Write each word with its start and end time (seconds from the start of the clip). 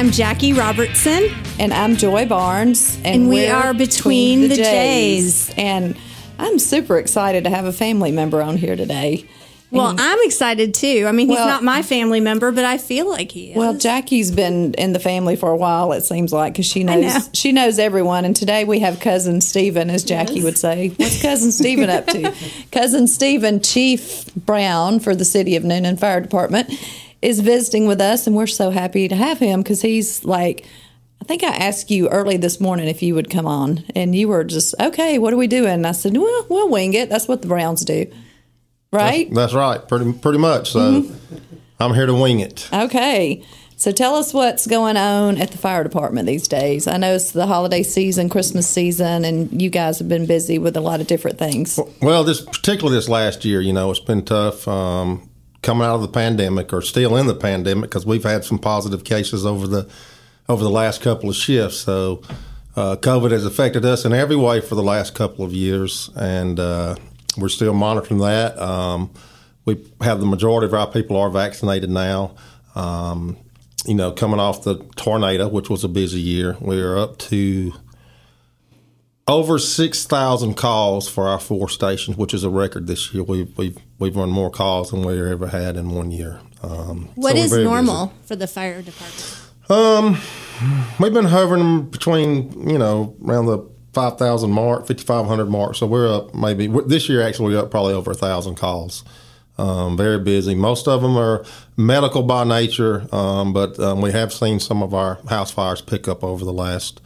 I'm 0.00 0.10
Jackie 0.12 0.54
Robertson. 0.54 1.28
And 1.58 1.74
I'm 1.74 1.94
Joy 1.94 2.24
Barnes. 2.24 2.98
And 3.04 3.28
we 3.28 3.48
are 3.48 3.74
Between 3.74 4.48
the 4.48 4.56
Jays. 4.56 5.52
And 5.58 5.94
I'm 6.38 6.58
super 6.58 6.96
excited 6.96 7.44
to 7.44 7.50
have 7.50 7.66
a 7.66 7.72
family 7.72 8.10
member 8.10 8.40
on 8.40 8.56
here 8.56 8.76
today. 8.76 9.26
Well, 9.70 9.88
And- 9.88 10.00
I'm 10.00 10.18
excited 10.22 10.72
too. 10.72 11.04
I 11.06 11.12
mean, 11.12 11.28
he's 11.28 11.36
not 11.38 11.62
my 11.62 11.82
family 11.82 12.18
member, 12.18 12.50
but 12.50 12.64
I 12.64 12.78
feel 12.78 13.10
like 13.10 13.30
he 13.30 13.50
is. 13.50 13.56
well, 13.58 13.74
Jackie's 13.74 14.30
been 14.30 14.72
in 14.74 14.94
the 14.94 14.98
family 14.98 15.36
for 15.36 15.50
a 15.50 15.56
while. 15.56 15.92
It 15.92 16.00
seems 16.00 16.32
like 16.32 16.54
because 16.54 16.64
she 16.66 16.82
know. 16.82 16.98
knows 16.98 17.28
she 17.34 17.52
knows 17.52 17.78
everyone. 17.78 18.24
And 18.24 18.34
today 18.34 18.64
we 18.64 18.78
have 18.78 19.00
cousin 19.00 19.42
Stephen, 19.42 19.90
as 19.90 20.02
Jackie 20.02 20.36
Yes. 20.36 20.44
would 20.44 20.56
say. 20.58 20.88
What's 20.96 21.20
cousin 21.20 21.52
Stephen 21.52 21.90
up 21.90 22.06
to? 22.06 22.32
cousin 22.72 23.06
Stephen, 23.06 23.60
Chief 23.60 24.34
Brown 24.34 24.98
for 24.98 25.14
the 25.14 25.26
City 25.26 25.56
of 25.56 25.62
Newnan 25.62 26.00
Fire 26.00 26.22
Department, 26.22 26.70
is 27.22 27.40
visiting 27.40 27.86
with 27.86 28.00
us, 28.00 28.26
and 28.26 28.34
we're 28.36 28.46
so 28.46 28.70
happy 28.70 29.08
to 29.08 29.16
have 29.16 29.38
him 29.38 29.62
because 29.62 29.82
he's 29.82 30.24
like. 30.24 30.66
I 31.22 31.26
think 31.26 31.44
I 31.44 31.48
asked 31.48 31.90
you 31.90 32.08
early 32.08 32.38
this 32.38 32.60
morning 32.60 32.88
if 32.88 33.02
you 33.02 33.14
would 33.14 33.28
come 33.28 33.46
on, 33.46 33.84
and 33.94 34.16
you 34.16 34.26
were 34.26 34.42
just 34.42 34.74
okay. 34.80 35.18
What 35.18 35.34
are 35.34 35.36
we 35.36 35.46
doing? 35.48 35.68
And 35.68 35.86
I 35.86 35.92
said, 35.92 36.16
"Well, 36.16 36.46
we'll 36.48 36.70
wing 36.70 36.94
it. 36.94 37.10
That's 37.10 37.28
what 37.28 37.42
the 37.42 37.46
Browns 37.46 37.84
do, 37.84 38.06
right?" 38.90 39.28
That's 39.32 39.52
right, 39.52 39.86
pretty 39.86 40.14
pretty 40.14 40.38
much. 40.38 40.72
So 40.72 41.02
Mm-hmm. 41.02 41.46
I'm 41.78 41.94
here 41.94 42.06
to 42.06 42.14
wing 42.14 42.40
it. 42.40 42.68
Okay. 42.72 43.44
So 43.76 43.92
tell 43.92 44.16
us 44.16 44.34
what's 44.34 44.66
going 44.66 44.98
on 44.98 45.38
at 45.38 45.50
the 45.52 45.58
fire 45.58 45.82
department 45.82 46.26
these 46.26 46.46
days. 46.46 46.86
I 46.86 46.98
know 46.98 47.14
it's 47.14 47.32
the 47.32 47.46
holiday 47.46 47.82
season, 47.82 48.28
Christmas 48.28 48.68
season, 48.68 49.24
and 49.24 49.62
you 49.62 49.70
guys 49.70 49.98
have 50.00 50.08
been 50.08 50.26
busy 50.26 50.58
with 50.58 50.76
a 50.76 50.82
lot 50.82 51.00
of 51.00 51.06
different 51.06 51.38
things. 51.38 51.80
Well, 52.02 52.22
this 52.22 52.42
particularly 52.42 52.96
this 52.98 53.08
last 53.08 53.44
year, 53.46 53.62
you 53.62 53.72
know, 53.72 53.90
it's 53.90 53.98
been 54.00 54.22
tough 54.24 54.68
um, 54.68 55.29
coming 55.62 55.86
out 55.86 55.96
of 55.96 56.02
the 56.02 56.08
pandemic 56.08 56.72
or 56.72 56.82
still 56.82 57.16
in 57.16 57.26
the 57.26 57.34
pandemic 57.34 57.90
because 57.90 58.06
we've 58.06 58.24
had 58.24 58.44
some 58.44 58.58
positive 58.58 59.04
cases 59.04 59.44
over 59.44 59.66
the 59.66 59.88
over 60.48 60.64
the 60.64 60.70
last 60.70 61.00
couple 61.00 61.28
of 61.28 61.36
shifts. 61.36 61.78
So 61.78 62.22
uh, 62.76 62.96
COVID 62.96 63.30
has 63.30 63.44
affected 63.44 63.84
us 63.84 64.04
in 64.04 64.12
every 64.12 64.36
way 64.36 64.60
for 64.60 64.74
the 64.74 64.82
last 64.82 65.14
couple 65.14 65.44
of 65.44 65.52
years, 65.52 66.10
and 66.16 66.58
uh, 66.58 66.96
we're 67.36 67.48
still 67.48 67.74
monitoring 67.74 68.20
that. 68.20 68.58
Um, 68.58 69.10
we 69.64 69.84
have 70.00 70.20
the 70.20 70.26
majority 70.26 70.66
of 70.66 70.74
our 70.74 70.90
people 70.90 71.16
are 71.16 71.30
vaccinated 71.30 71.90
now. 71.90 72.34
Um, 72.74 73.36
you 73.86 73.94
know, 73.94 74.12
coming 74.12 74.40
off 74.40 74.64
the 74.64 74.76
tornado, 74.96 75.48
which 75.48 75.70
was 75.70 75.84
a 75.84 75.88
busy 75.88 76.20
year, 76.20 76.56
we 76.60 76.80
are 76.80 76.98
up 76.98 77.18
to 77.18 77.72
over 79.30 79.58
six 79.58 80.04
thousand 80.04 80.54
calls 80.54 81.08
for 81.08 81.28
our 81.28 81.38
four 81.38 81.68
stations, 81.68 82.16
which 82.16 82.34
is 82.34 82.44
a 82.44 82.50
record 82.50 82.86
this 82.86 83.14
year. 83.14 83.22
We've 83.22 83.56
we've 83.56 83.78
we've 83.98 84.16
run 84.16 84.30
more 84.30 84.50
calls 84.50 84.90
than 84.90 85.02
we 85.02 85.30
ever 85.30 85.46
had 85.46 85.76
in 85.76 85.90
one 85.90 86.10
year. 86.10 86.40
Um, 86.62 87.08
what 87.14 87.36
so 87.36 87.42
is 87.42 87.56
normal 87.56 88.12
for 88.24 88.36
the 88.36 88.46
fire 88.46 88.82
department? 88.82 89.40
busy. 89.68 90.16
We've 90.98 91.14
been 91.14 91.26
hovering 91.26 91.88
between 91.90 92.68
you 92.68 92.76
know 92.76 93.16
around 93.24 93.46
the 93.46 93.66
five 93.94 94.18
thousand 94.18 94.50
mark, 94.50 94.86
fifty 94.86 95.04
five 95.04 95.26
hundred 95.26 95.48
mark. 95.48 95.76
So 95.76 95.86
we're 95.86 96.12
up 96.12 96.34
maybe 96.34 96.66
this 96.86 97.08
year. 97.08 97.22
Actually, 97.22 97.54
we're 97.54 97.60
up 97.60 97.70
probably 97.70 97.94
over 97.94 98.10
a 98.10 98.14
thousand 98.14 98.56
calls. 98.56 99.04
Um, 99.58 99.96
very 99.96 100.18
busy. 100.18 100.54
Most 100.54 100.88
of 100.88 101.02
them 101.02 101.16
are 101.18 101.44
medical 101.76 102.22
by 102.22 102.44
nature, 102.44 103.06
um, 103.12 103.52
but 103.52 103.78
um, 103.78 104.00
we 104.00 104.10
have 104.10 104.32
seen 104.32 104.58
some 104.58 104.82
of 104.82 104.94
our 104.94 105.16
house 105.28 105.50
fires 105.50 105.82
pick 105.82 106.08
up 106.08 106.24
over 106.24 106.46
the 106.46 106.52
last 106.52 107.00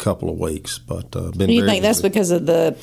couple 0.00 0.28
of 0.30 0.38
weeks. 0.38 0.78
But 0.78 1.14
uh, 1.14 1.30
been 1.30 1.46
Do 1.48 1.52
you 1.54 1.64
think 1.66 1.82
that's 1.82 2.00
because 2.02 2.30
of 2.30 2.46
the? 2.46 2.76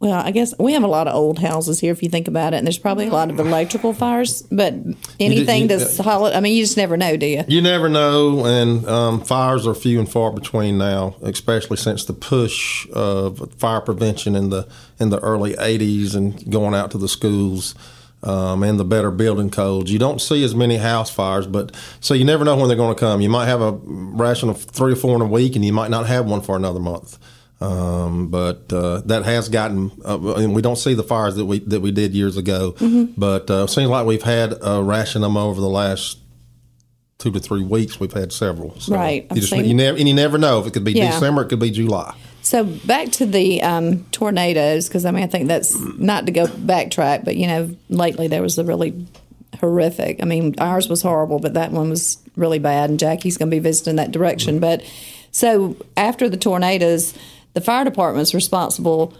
Well, 0.00 0.14
I 0.14 0.30
guess 0.30 0.54
we 0.58 0.72
have 0.72 0.82
a 0.82 0.86
lot 0.86 1.08
of 1.08 1.14
old 1.14 1.38
houses 1.38 1.78
here, 1.78 1.92
if 1.92 2.02
you 2.02 2.08
think 2.08 2.26
about 2.26 2.54
it, 2.54 2.56
and 2.56 2.66
there's 2.66 2.78
probably 2.78 3.06
a 3.08 3.10
lot 3.10 3.28
of 3.28 3.38
electrical 3.38 3.92
fires. 3.92 4.40
But 4.50 4.72
anything 5.20 5.62
you- 5.62 5.68
that's 5.68 5.98
holiday, 5.98 6.34
I 6.34 6.40
mean, 6.40 6.56
you 6.56 6.62
just 6.62 6.78
never 6.78 6.96
know, 6.96 7.18
do 7.18 7.26
you? 7.26 7.44
You 7.46 7.60
never 7.60 7.90
know, 7.90 8.46
and 8.46 8.88
um, 8.88 9.20
fires 9.20 9.66
are 9.66 9.74
few 9.74 9.98
and 9.98 10.10
far 10.10 10.32
between 10.32 10.78
now, 10.78 11.16
especially 11.20 11.76
since 11.76 12.06
the 12.06 12.14
push 12.14 12.88
of 12.94 13.52
fire 13.58 13.82
prevention 13.82 14.34
in 14.34 14.48
the 14.48 14.66
in 14.98 15.10
the 15.10 15.18
early 15.18 15.52
'80s 15.52 16.14
and 16.14 16.50
going 16.50 16.74
out 16.74 16.90
to 16.92 16.98
the 16.98 17.08
schools 17.08 17.74
um, 18.22 18.62
and 18.62 18.78
the 18.78 18.84
better 18.84 19.10
building 19.10 19.50
codes. 19.50 19.92
You 19.92 19.98
don't 19.98 20.20
see 20.20 20.44
as 20.44 20.54
many 20.54 20.76
house 20.76 21.10
fires, 21.10 21.46
but 21.46 21.74
so 22.00 22.14
you 22.14 22.24
never 22.24 22.44
know 22.44 22.56
when 22.56 22.68
they're 22.68 22.76
going 22.76 22.94
to 22.94 23.00
come. 23.00 23.20
You 23.20 23.28
might 23.30 23.46
have 23.46 23.60
a 23.60 23.72
ration 23.72 24.48
of 24.48 24.60
three 24.62 24.92
or 24.92 24.96
four 24.96 25.16
in 25.16 25.22
a 25.22 25.26
week, 25.26 25.56
and 25.56 25.64
you 25.64 25.72
might 25.72 25.90
not 25.90 26.06
have 26.06 26.26
one 26.26 26.40
for 26.42 26.56
another 26.56 26.80
month. 26.80 27.18
Um, 27.62 28.28
but 28.28 28.72
uh, 28.72 29.02
that 29.02 29.24
has 29.24 29.50
gotten, 29.50 29.90
uh, 30.04 30.34
and 30.36 30.54
we 30.54 30.62
don't 30.62 30.76
see 30.76 30.94
the 30.94 31.02
fires 31.02 31.36
that 31.36 31.44
we 31.44 31.58
that 31.60 31.80
we 31.80 31.90
did 31.92 32.14
years 32.14 32.38
ago. 32.38 32.74
But 33.18 33.50
uh, 33.50 33.64
it 33.64 33.68
seems 33.68 33.90
like 33.90 34.06
we've 34.06 34.22
had 34.22 34.54
a 34.62 34.82
ration 34.82 35.20
them 35.20 35.36
over 35.36 35.60
the 35.60 35.68
last 35.68 36.18
two 37.18 37.30
to 37.30 37.38
three 37.38 37.62
weeks. 37.62 38.00
We've 38.00 38.12
had 38.12 38.32
several. 38.32 38.80
So 38.80 38.94
Right. 38.94 39.26
You, 39.34 39.42
just, 39.42 39.54
you 39.54 39.74
never 39.74 39.98
and 39.98 40.08
you 40.08 40.14
never 40.14 40.38
know 40.38 40.58
if 40.60 40.66
it 40.66 40.72
could 40.72 40.84
be 40.84 40.92
Yeah. 40.92 41.10
December, 41.12 41.42
it 41.42 41.48
could 41.48 41.60
be 41.60 41.70
July. 41.70 42.14
So 42.50 42.64
back 42.64 43.12
to 43.12 43.26
the 43.26 43.62
um, 43.62 44.02
tornadoes, 44.06 44.88
because 44.88 45.04
I 45.04 45.12
mean, 45.12 45.22
I 45.22 45.28
think 45.28 45.46
that's 45.46 45.78
not 45.78 46.26
to 46.26 46.32
go 46.32 46.46
backtrack, 46.46 47.24
but 47.24 47.36
you 47.36 47.46
know, 47.46 47.76
lately 47.88 48.26
there 48.26 48.42
was 48.42 48.58
a 48.58 48.64
really 48.64 49.06
horrific. 49.60 50.20
I 50.20 50.24
mean, 50.24 50.56
ours 50.58 50.88
was 50.88 51.00
horrible, 51.00 51.38
but 51.38 51.54
that 51.54 51.70
one 51.70 51.90
was 51.90 52.18
really 52.34 52.58
bad, 52.58 52.90
and 52.90 52.98
Jackie's 52.98 53.36
going 53.36 53.52
to 53.52 53.54
be 53.54 53.60
visiting 53.60 53.94
that 53.96 54.10
direction. 54.10 54.58
But 54.58 54.82
so 55.30 55.76
after 55.96 56.28
the 56.28 56.36
tornadoes, 56.36 57.14
the 57.54 57.60
fire 57.60 57.84
department's 57.84 58.34
responsible. 58.34 59.14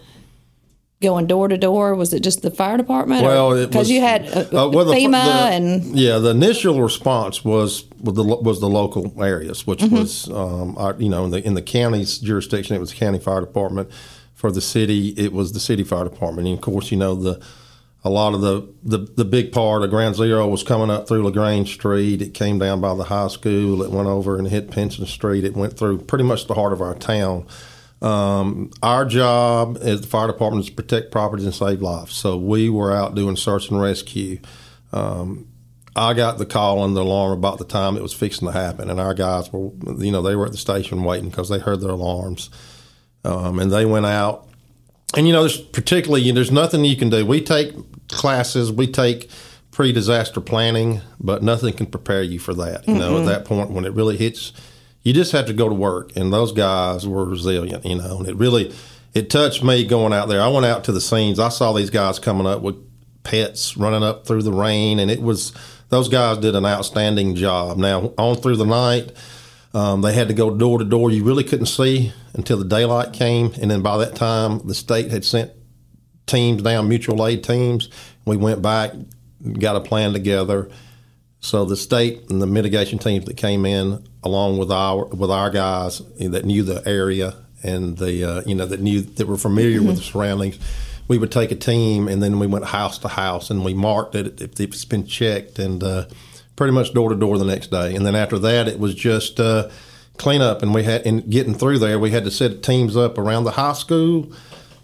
Going 1.03 1.27
door 1.27 1.49
to 1.49 1.57
door, 1.57 1.95
was 1.95 2.13
it 2.13 2.21
just 2.23 2.43
the 2.43 2.51
fire 2.51 2.77
department? 2.77 3.23
Well, 3.23 3.67
because 3.67 3.91
you 3.91 4.03
had 4.03 4.27
uh, 4.29 4.41
Uh, 4.67 4.69
well, 4.69 4.85
the- 4.85 4.93
FEMA 4.93 5.13
the- 5.13 5.55
and 5.55 5.99
yeah, 5.99 6.19
the 6.19 6.29
initial 6.29 6.79
response 6.83 7.43
was 7.43 7.85
was 8.03 8.17
the 8.17 8.23
was 8.23 8.61
the 8.61 8.69
local 8.69 9.11
areas, 9.19 9.67
which 9.67 9.79
Mm-hmm. 9.81 9.97
was 9.97 10.29
um, 10.29 10.77
our, 10.77 10.95
you 10.99 11.09
know 11.09 11.25
in 11.25 11.31
the 11.31 11.43
in 11.47 11.55
the 11.55 11.63
county's 11.63 12.19
jurisdiction, 12.19 12.77
it 12.77 12.81
was 12.81 12.91
the 12.91 12.97
county 12.99 13.19
fire 13.19 13.41
department. 13.41 13.89
For 14.35 14.53
the 14.53 14.61
city, 14.61 15.09
it 15.17 15.33
was 15.33 15.53
the 15.55 15.61
city 15.61 15.85
fire 15.85 16.05
department, 16.05 16.47
and 16.49 16.59
of 16.59 16.61
course, 16.63 16.91
you 16.91 16.99
know 16.99 17.15
the 17.15 17.41
a 18.05 18.11
lot 18.11 18.35
of 18.35 18.41
the, 18.43 18.67
the, 18.83 18.99
the 18.99 19.27
big 19.27 19.53
part 19.53 19.83
of 19.83 19.91
Ground 19.91 20.17
Zero 20.17 20.47
was 20.49 20.63
coming 20.63 20.91
up 20.91 21.07
through 21.09 21.23
LaGrange 21.23 21.73
Street. 21.75 22.21
It 22.23 22.33
came 22.35 22.59
down 22.59 22.81
by 22.83 22.95
the 22.95 23.05
high 23.05 23.29
school. 23.29 23.83
It 23.83 23.91
went 23.91 24.09
over 24.09 24.39
and 24.39 24.49
hit 24.49 24.71
Pinson 24.71 25.05
Street. 25.07 25.45
It 25.45 25.55
went 25.55 25.77
through 25.79 25.99
pretty 26.03 26.25
much 26.25 26.47
the 26.47 26.55
heart 26.55 26.73
of 26.75 26.81
our 26.83 26.95
town. 26.95 27.47
Um, 28.03 28.71
our 28.83 29.05
job 29.05 29.79
as 29.83 30.01
the 30.01 30.07
fire 30.07 30.27
department 30.27 30.65
is 30.65 30.71
to 30.71 30.77
protect 30.77 31.11
properties 31.11 31.45
and 31.45 31.55
save 31.55 31.83
lives. 31.83 32.15
So 32.15 32.37
we 32.37 32.71
were 32.71 32.93
out 32.93 33.15
doing 33.15 33.37
search 33.37 33.71
and 33.71 33.81
rescue. 33.81 34.41
Um, 34.93 35.47
I 35.95 36.15
got 36.15 36.39
the 36.39 36.47
call 36.47 36.85
and 36.85 36.97
the 36.97 37.03
alarm 37.03 37.33
about 37.33 37.59
the 37.59 37.65
time 37.65 37.97
it 37.97 38.03
was 38.03 38.13
fixing 38.13 38.47
to 38.47 38.53
happen, 38.53 38.91
and 38.91 39.01
our 39.01 39.13
guys 39.13 39.53
were, 39.53 39.71
you 39.99 40.11
know, 40.11 40.23
they 40.23 40.37
were 40.37 40.47
at 40.47 40.53
the 40.53 40.59
station 40.59 41.03
waiting 41.03 41.31
because 41.31 41.49
they 41.49 41.59
heard 41.59 41.81
their 41.81 41.91
alarms, 41.91 42.49
um, 43.25 43.59
and 43.59 43.73
they 43.73 43.85
went 43.85 44.07
out. 44.07 44.49
And 45.17 45.27
you 45.27 45.33
know, 45.33 45.41
there's 45.41 45.61
particularly 45.61 46.31
there's 46.31 46.53
nothing 46.53 46.85
you 46.85 46.97
can 46.97 47.11
do. 47.11 47.27
We 47.27 47.41
take 47.43 47.75
classes, 48.09 48.71
we 48.71 48.87
take 48.87 49.29
pre-disaster 49.73 50.41
planning, 50.41 51.01
but 51.19 51.43
nothing 51.43 51.75
can 51.75 51.87
prepare 51.87 52.23
you 52.23 52.39
for 52.39 52.55
that. 52.55 52.87
You 52.87 52.95
know, 52.95 53.19
at 53.21 53.27
that 53.27 53.45
point 53.45 53.71
when 53.71 53.85
it 53.85 53.93
really 53.93 54.17
hits, 54.17 54.53
you 55.03 55.13
just 55.13 55.33
have 55.33 55.47
to 55.47 55.53
go 55.53 55.69
to 55.69 55.75
work. 55.75 56.17
And 56.17 56.33
those 56.33 56.53
guys 56.53 57.07
were 57.07 57.25
resilient. 57.25 57.85
You 57.85 57.97
know, 57.97 58.19
and 58.19 58.29
it 58.29 58.37
really 58.37 58.73
it 59.15 59.31
touched 59.31 59.63
me 59.65 59.85
going 59.85 60.13
out 60.13 60.29
there. 60.29 60.41
I 60.41 60.49
went 60.49 60.67
out 60.67 60.85
to 60.85 60.93
the 60.93 61.01
scenes. 61.01 61.39
I 61.39 61.49
saw 61.49 61.73
these 61.73 61.91
guys 61.91 62.19
coming 62.19 62.47
up 62.47 62.63
with 62.63 62.77
pets 63.23 63.77
running 63.77 64.03
up 64.03 64.27
through 64.27 64.43
the 64.43 64.53
rain, 64.53 64.99
and 64.99 65.11
it 65.11 65.23
was 65.23 65.53
those 65.89 66.09
guys 66.09 66.39
did 66.39 66.55
an 66.55 66.67
outstanding 66.67 67.35
job. 67.35 67.77
Now 67.79 68.13
on 68.17 68.37
through 68.37 68.57
the 68.57 68.67
night. 68.67 69.13
Um, 69.73 70.03
they 70.03 70.13
had 70.13 70.27
to 70.27 70.35
go 70.35 70.51
door 70.51 70.81
to 70.81 70.85
door. 70.85 71.13
You 71.13 71.23
really 71.23 71.45
couldn't 71.45 71.67
see 71.67 72.13
until 72.35 72.57
the 72.57 72.65
daylight 72.65 73.13
came, 73.13 73.53
and 73.61 73.71
then 73.71 73.83
by 73.83 73.99
that 73.99 74.17
time, 74.17 74.67
the 74.67 74.75
state 74.75 75.13
had 75.13 75.25
sent 75.25 75.53
teams 76.27 76.63
down, 76.63 76.89
mutual 76.89 77.25
aid 77.27 77.45
teams. 77.45 77.89
We 78.25 78.37
went 78.37 78.63
back, 78.63 78.93
got 79.59 79.77
a 79.77 79.81
plan 79.81 80.13
together. 80.13 80.69
So 81.41 81.65
the 81.65 81.77
state 81.77 82.31
and 82.31 82.41
the 82.41 82.47
mitigation 82.47 82.99
teams 82.99 83.25
that 83.25 83.37
came 83.37 83.65
in, 83.65 84.07
along 84.23 84.59
with 84.59 84.71
our 84.71 85.07
with 85.07 85.31
our 85.31 85.51
guys 85.51 86.03
that 86.19 86.45
knew 86.45 86.63
the 86.63 86.87
area 86.87 87.35
and 87.63 87.97
the 87.97 88.25
uh, 88.25 88.43
you 88.47 88.55
know 88.55 88.67
that 88.67 88.81
knew 88.81 89.01
that 89.01 89.27
were 89.27 89.39
familiar 89.39 89.83
with 89.83 89.97
the 89.97 90.03
surroundings, 90.03 90.59
we 91.09 91.19
would 91.19 91.33
take 91.33 91.51
a 91.51 91.57
team 91.57 92.09
and 92.09 92.23
then 92.23 92.39
we 92.39 92.47
went 92.47 92.67
house 92.67 92.99
to 92.99 93.09
house 93.09 93.51
and 93.51 93.65
we 93.65 93.75
marked 93.75 94.15
it 94.15 94.41
if 94.41 94.59
it's 94.59 94.85
been 94.85 95.07
checked 95.07 95.59
and. 95.59 95.83
Uh, 95.83 96.05
pretty 96.61 96.75
much 96.75 96.93
door 96.93 97.09
to 97.09 97.17
door 97.17 97.39
the 97.39 97.45
next 97.47 97.71
day. 97.71 97.95
And 97.95 98.05
then 98.05 98.15
after 98.15 98.39
that, 98.41 98.69
it 98.69 98.79
was 98.79 98.95
just 98.95 99.41
uh, 99.41 99.71
clean 100.19 100.43
up. 100.43 100.63
And 100.63 100.75
we 100.75 100.83
had, 100.83 101.07
in 101.07 101.21
getting 101.31 101.55
through 101.55 101.79
there, 101.79 101.99
we 101.99 102.11
had 102.11 102.25
to 102.25 102.31
set 102.31 102.63
teams 102.63 102.99
up 102.99 103.17
around 103.17 103.45
the 103.45 103.53
high 103.53 103.73
school 103.73 104.31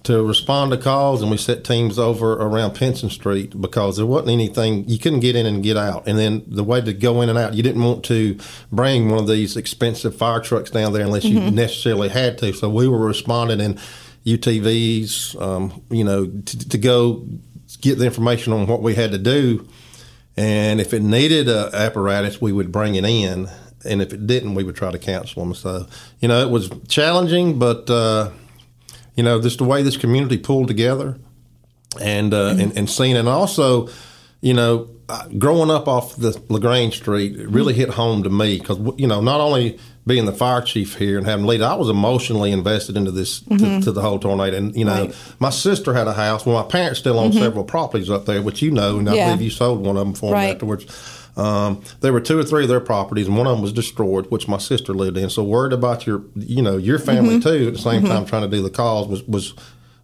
to 0.07 0.25
respond 0.25 0.71
to 0.71 0.79
calls, 0.79 1.23
and 1.23 1.31
we 1.31 1.37
set 1.37 1.65
teams 1.65 1.99
over 1.99 2.35
around 2.35 2.75
Pinson 2.75 3.11
Street 3.11 3.61
because 3.61 3.97
there 3.97 4.07
wasn't 4.07 4.31
anything 4.31 4.89
you 4.89 4.99
couldn't 4.99 5.21
get 5.21 5.37
in 5.37 5.47
and 5.47 5.63
get 5.63 5.77
out. 5.77 6.07
And 6.07 6.19
then 6.19 6.45
the 6.47 6.65
way 6.65 6.81
to 6.81 6.93
go 6.93 7.23
in 7.23 7.29
and 7.29 7.39
out, 7.39 7.55
you 7.55 7.63
didn't 7.63 7.83
want 7.83 8.05
to 8.07 8.39
bring 8.71 9.11
one 9.11 9.19
of 9.19 9.29
these 9.29 9.57
expensive 9.57 10.17
fire 10.17 10.41
trucks 10.41 10.71
down 10.71 10.93
there 10.93 11.03
unless 11.03 11.25
you 11.25 11.41
necessarily 11.51 12.09
had 12.09 12.39
to. 12.39 12.53
So 12.53 12.71
we 12.71 12.89
were 12.89 12.99
responding 12.99 13.61
in 13.61 13.79
UTVs, 14.25 15.41
um, 15.41 15.83
you 15.91 16.05
know, 16.05 16.27
to, 16.27 16.69
to 16.69 16.79
go 16.79 17.27
get 17.81 17.99
the 17.99 18.07
information 18.07 18.53
on 18.53 18.67
what 18.67 18.83
we 18.83 18.95
had 18.95 19.11
to 19.13 19.19
do. 19.19 19.69
And 20.37 20.81
if 20.81 20.95
it 20.95 21.03
needed 21.03 21.49
a 21.49 21.71
apparatus, 21.75 22.41
we 22.41 22.53
would 22.53 22.71
bring 22.71 22.95
it 22.95 23.05
in 23.05 23.49
and 23.85 24.03
if 24.03 24.13
it 24.13 24.27
didn't, 24.27 24.55
we 24.55 24.65
would 24.65 24.77
try 24.77 24.91
to 24.91 24.99
cancel 24.99 25.45
them. 25.45 25.55
So 25.55 25.87
you 26.21 26.29
know, 26.29 26.41
it 26.47 26.51
was 26.51 26.71
challenging, 26.89 27.59
but 27.59 27.89
uh, 27.89 28.31
you 29.17 29.23
know, 29.23 29.41
just 29.41 29.59
the 29.59 29.65
way 29.65 29.83
this 29.83 29.97
community 29.97 30.39
pulled 30.39 30.69
together, 30.69 31.19
and 32.01 32.33
uh, 32.35 32.55
and, 32.59 32.77
and 32.77 32.91
seeing, 32.91 33.17
and 33.17 33.29
also, 33.29 33.89
you 34.41 34.53
know, 34.55 34.89
uh, 35.09 35.27
growing 35.39 35.71
up 35.71 35.89
off 35.89 36.17
the 36.17 36.39
Lagrange 36.49 36.97
Street, 36.97 37.37
it 37.39 37.49
really 37.49 37.75
hit 37.75 37.91
home 37.91 38.23
to 38.25 38.31
me 38.31 38.59
because 38.59 38.79
you 38.99 39.07
know, 39.07 39.21
not 39.21 39.41
only 39.41 39.79
being 40.07 40.25
the 40.27 40.33
fire 40.33 40.61
chief 40.61 40.97
here 40.99 41.19
and 41.19 41.27
having 41.27 41.47
lead, 41.47 41.63
I 41.63 41.75
was 41.75 41.89
emotionally 41.89 42.53
invested 42.53 42.97
into 42.97 43.11
this 43.11 43.41
to, 43.41 43.81
to 43.81 43.91
the 43.91 44.01
whole 44.03 44.21
tornado. 44.21 44.57
And 44.57 44.77
you 44.77 44.85
know, 44.85 45.07
Right. 45.07 45.15
my 45.41 45.51
sister 45.51 45.95
had 45.95 46.07
a 46.07 46.13
house. 46.13 46.47
Well, 46.47 46.63
my 46.63 46.69
parents 46.69 47.01
still 47.01 47.19
own 47.19 47.33
several 47.33 47.65
properties 47.65 48.09
up 48.09 48.25
there, 48.27 48.41
which 48.41 48.63
you 48.63 48.71
know, 48.71 48.99
and 48.99 49.09
I 49.09 49.15
believe 49.15 49.43
you 49.43 49.51
sold 49.51 49.81
one 49.85 49.97
of 49.97 50.05
them 50.07 50.15
for 50.15 50.33
Right. 50.33 50.45
me 50.47 50.51
afterwards. 50.53 50.87
Um, 51.37 51.83
there 52.01 52.13
were 52.13 52.21
two 52.21 52.39
or 52.39 52.45
three 52.45 52.63
of 52.63 52.69
their 52.69 52.81
properties, 52.81 53.27
and 53.27 53.37
one 53.37 53.47
of 53.47 53.53
them 53.55 53.63
was 53.63 53.73
destroyed, 53.73 54.31
which 54.31 54.49
my 54.49 54.59
sister 54.59 54.95
lived 54.95 55.17
in. 55.19 55.29
So 55.31 55.45
worried 55.45 55.73
about 55.75 56.07
your, 56.07 56.23
you 56.35 56.63
know, 56.63 56.77
your 56.77 56.99
family 56.99 57.39
Mm-hmm. 57.39 57.49
too. 57.49 57.67
At 57.69 57.75
the 57.75 57.79
same 57.81 58.05
time, 58.05 58.25
trying 58.25 58.43
to 58.43 58.57
do 58.57 58.63
the 58.63 58.71
cause 58.71 59.07
was 59.07 59.23
was 59.25 59.55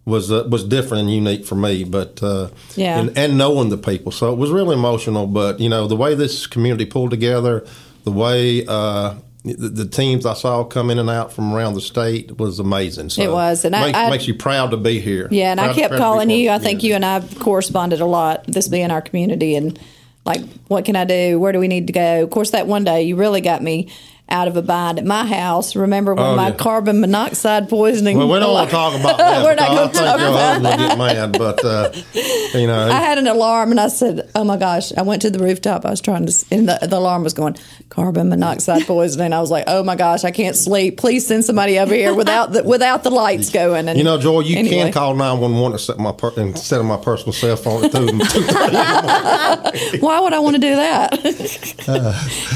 was 0.05 0.31
uh, 0.31 0.47
was 0.49 0.63
different 0.63 1.01
and 1.01 1.13
unique 1.13 1.45
for 1.45 1.55
me. 1.55 1.83
But 1.85 2.21
uh, 2.21 2.49
Yeah. 2.75 2.99
and, 2.99 3.17
and 3.17 3.37
knowing 3.37 3.69
the 3.69 3.77
people, 3.77 4.11
so 4.11 4.31
it 4.31 4.37
was 4.37 4.51
really 4.51 4.75
emotional. 4.75 5.25
But 5.27 5.59
you 5.59 5.69
know, 5.69 5.87
the 5.87 5.95
way 5.95 6.13
this 6.13 6.45
community 6.45 6.85
pulled 6.85 7.09
together, 7.11 7.65
the 8.03 8.11
way. 8.11 8.65
Uh, 8.67 9.15
the, 9.45 9.67
the 9.67 9.85
teams 9.85 10.25
I 10.25 10.35
saw 10.35 10.63
come 10.63 10.89
in 10.89 10.97
and 10.99 11.09
out 11.09 11.33
from 11.33 11.53
around 11.53 11.73
the 11.73 11.81
state 11.81 12.37
was 12.37 12.59
amazing. 12.59 13.09
So 13.09 13.21
It 13.23 13.29
was, 13.29 13.65
and 13.65 13.75
I- 13.75 13.87
makes, 13.87 13.97
I- 13.97 14.09
makes 14.09 14.25
you 14.25 14.35
proud 14.35 14.71
to 14.71 14.77
be 14.77 15.01
here. 15.01 15.27
Yeah, 15.31 15.51
and 15.51 15.59
I 15.59 15.73
kept 15.73 15.77
proud 15.77 15.87
to 15.89 15.93
be 15.95 15.97
calling 15.97 16.29
you. 16.29 16.49
I 16.49 16.59
think 16.59 16.81
you 16.81 16.93
and 16.95 17.03
I 17.03 17.19
corresponded 17.41 17.99
a 17.99 18.05
lot. 18.05 18.45
This 18.47 18.69
being 18.69 18.89
our 18.89 19.01
community, 19.01 19.55
and 19.57 19.77
like, 20.25 20.41
what 20.67 20.85
can 20.85 20.95
I 20.95 21.05
do? 21.05 21.39
Where 21.39 21.51
do 21.51 21.59
we 21.59 21.67
need 21.67 21.87
to 21.87 21.93
go? 21.93 22.23
Of 22.23 22.29
course, 22.29 22.51
that 22.51 22.67
one 22.67 22.83
day 22.83 23.03
you 23.03 23.15
really 23.15 23.41
got 23.41 23.61
me 23.61 23.89
out 24.33 24.47
of 24.49 24.57
a 24.57 24.61
bind 24.61 24.97
at 24.99 25.05
my 25.05 25.25
house. 25.25 25.75
Remember 25.75 26.13
when 26.15 26.25
Oh, 26.25 26.35
my 26.35 26.49
yeah. 26.49 26.55
carbon 26.55 26.99
monoxide 26.99 27.69
poisoning? 27.69 28.17
Well, 28.17 28.27
we 28.27 28.39
don't 28.39 28.51
want 28.51 28.69
to 28.69 28.75
talk 28.75 28.99
about 28.99 29.17
that. 29.19 29.43
We're 29.43 29.55
not 29.55 29.67
gonna 29.69 29.81
think 29.83 29.93
talk 29.93 30.15
about 30.19 30.61
will 30.61 30.87
get 30.87 30.97
mad, 30.97 31.37
but 31.37 31.63
uh, 31.63 31.91
you 32.57 32.67
know, 32.67 32.89
I 32.89 32.99
had 32.99 33.17
an 33.19 33.27
alarm, 33.27 33.71
and 33.71 33.79
I 33.79 33.87
said, 33.89 34.29
"Oh 34.35 34.43
my 34.43 34.57
gosh!" 34.57 34.91
I 34.97 35.03
went 35.03 35.21
to 35.21 35.29
the 35.29 35.39
rooftop. 35.39 35.85
I 35.85 35.91
was 35.91 36.01
trying 36.01 36.25
to, 36.25 36.45
and 36.51 36.67
the, 36.67 36.79
the 36.81 36.97
alarm 36.97 37.23
was 37.23 37.33
going 37.33 37.55
carbon 37.89 38.29
monoxide 38.29 38.85
poisoning. 38.87 39.31
I 39.33 39.39
was 39.39 39.51
like, 39.51 39.65
"Oh 39.67 39.83
my 39.83 39.95
gosh, 39.95 40.23
I 40.23 40.31
can't 40.31 40.55
sleep! 40.55 40.97
Please 40.97 41.27
send 41.27 41.45
somebody 41.45 41.77
over 41.79 41.93
here 41.93 42.13
without 42.15 42.51
the 42.53 42.63
without 42.63 43.03
the 43.03 43.11
lights 43.11 43.49
going." 43.51 43.87
And 43.87 43.97
you 43.97 44.03
know, 44.03 44.17
Joy, 44.17 44.39
you 44.41 44.57
anyway. 44.57 44.75
can 44.85 44.91
call 44.93 45.13
nine 45.15 45.39
one 45.39 45.53
one 45.59 45.73
instead 45.73 45.93
of 45.93 45.99
my 45.99 46.11
per- 46.11 46.33
instead 46.37 46.79
of 46.79 46.85
my 46.87 46.97
personal 46.97 47.33
cell 47.33 47.55
phone 47.55 47.85
at 47.85 47.91
two. 47.91 48.07
Why 49.99 50.19
would 50.19 50.33
I 50.33 50.39
want 50.39 50.55
to 50.55 50.61
do 50.61 50.75
that? 50.75 51.13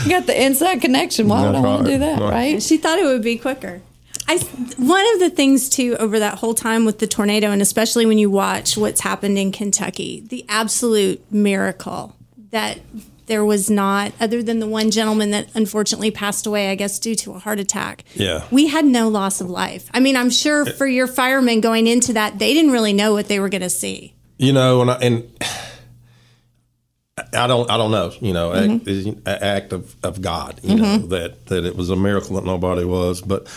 you 0.03 0.09
got 0.09 0.25
the 0.25 0.43
inside 0.43 0.81
connection. 0.81 1.27
Why 1.27 1.45
would 1.45 1.55
I 1.55 1.61
That's 1.67 1.83
want 1.83 1.87
do 1.87 1.97
that? 1.99 2.19
Right. 2.19 2.31
Right? 2.31 2.63
She 2.63 2.77
thought 2.77 2.99
it 2.99 3.05
would 3.05 3.23
be 3.23 3.37
quicker. 3.37 3.81
I, 4.29 4.39
one 4.77 5.05
of 5.13 5.19
the 5.19 5.29
things 5.29 5.69
too 5.69 5.95
over 5.99 6.19
that 6.19 6.39
whole 6.39 6.53
time 6.53 6.83
with 6.83 6.99
the 6.99 7.07
tornado, 7.07 7.49
and 7.51 7.61
especially 7.61 8.05
when 8.05 8.17
you 8.17 8.29
watch 8.29 8.77
what's 8.77 9.01
happened 9.01 9.37
in 9.37 9.51
Kentucky, 9.53 10.21
the 10.27 10.45
absolute 10.49 11.21
miracle 11.31 12.15
that 12.51 12.79
there 13.27 13.45
was 13.45 13.69
not, 13.69 14.11
other 14.19 14.41
than 14.41 14.59
the 14.59 14.67
one 14.67 14.89
gentleman 14.91 15.31
that 15.31 15.49
unfortunately 15.53 16.11
passed 16.11 16.45
away, 16.45 16.71
I 16.71 16.75
guess 16.75 16.97
due 16.99 17.15
to 17.15 17.33
a 17.33 17.39
heart 17.39 17.59
attack. 17.59 18.03
Yeah. 18.15 18.45
we 18.51 18.67
had 18.67 18.85
no 18.85 19.07
loss 19.09 19.41
of 19.41 19.49
life. 19.49 19.89
I 19.93 19.99
mean, 19.99 20.15
I'm 20.17 20.29
sure 20.29 20.65
for 20.65 20.87
your 20.87 21.07
firemen 21.07 21.61
going 21.61 21.87
into 21.87 22.13
that, 22.13 22.39
they 22.39 22.53
didn't 22.53 22.71
really 22.71 22.93
know 22.93 23.13
what 23.13 23.27
they 23.27 23.39
were 23.39 23.49
going 23.49 23.61
to 23.61 23.69
see. 23.69 24.13
you 24.37 24.53
know, 24.53 24.81
and 24.81 24.91
I, 24.91 24.95
and 24.99 25.43
I 27.33 27.47
don't 27.47 27.69
I 27.69 27.77
don't 27.77 27.91
know. 27.91 28.11
You 28.21 28.33
know, 28.33 28.53
act, 28.53 28.85
Mm-hmm. 28.85 29.27
an 29.27 29.37
act 29.43 29.73
of, 29.73 29.95
of 30.03 30.21
God. 30.21 30.59
You 30.63 30.75
know 30.75 30.97
that 30.99 31.47
that 31.47 31.65
it 31.65 31.75
was 31.75 31.89
a 31.89 31.95
miracle 31.95 32.35
that 32.35 32.45
nobody 32.45 32.83
was, 32.85 33.21
but. 33.21 33.47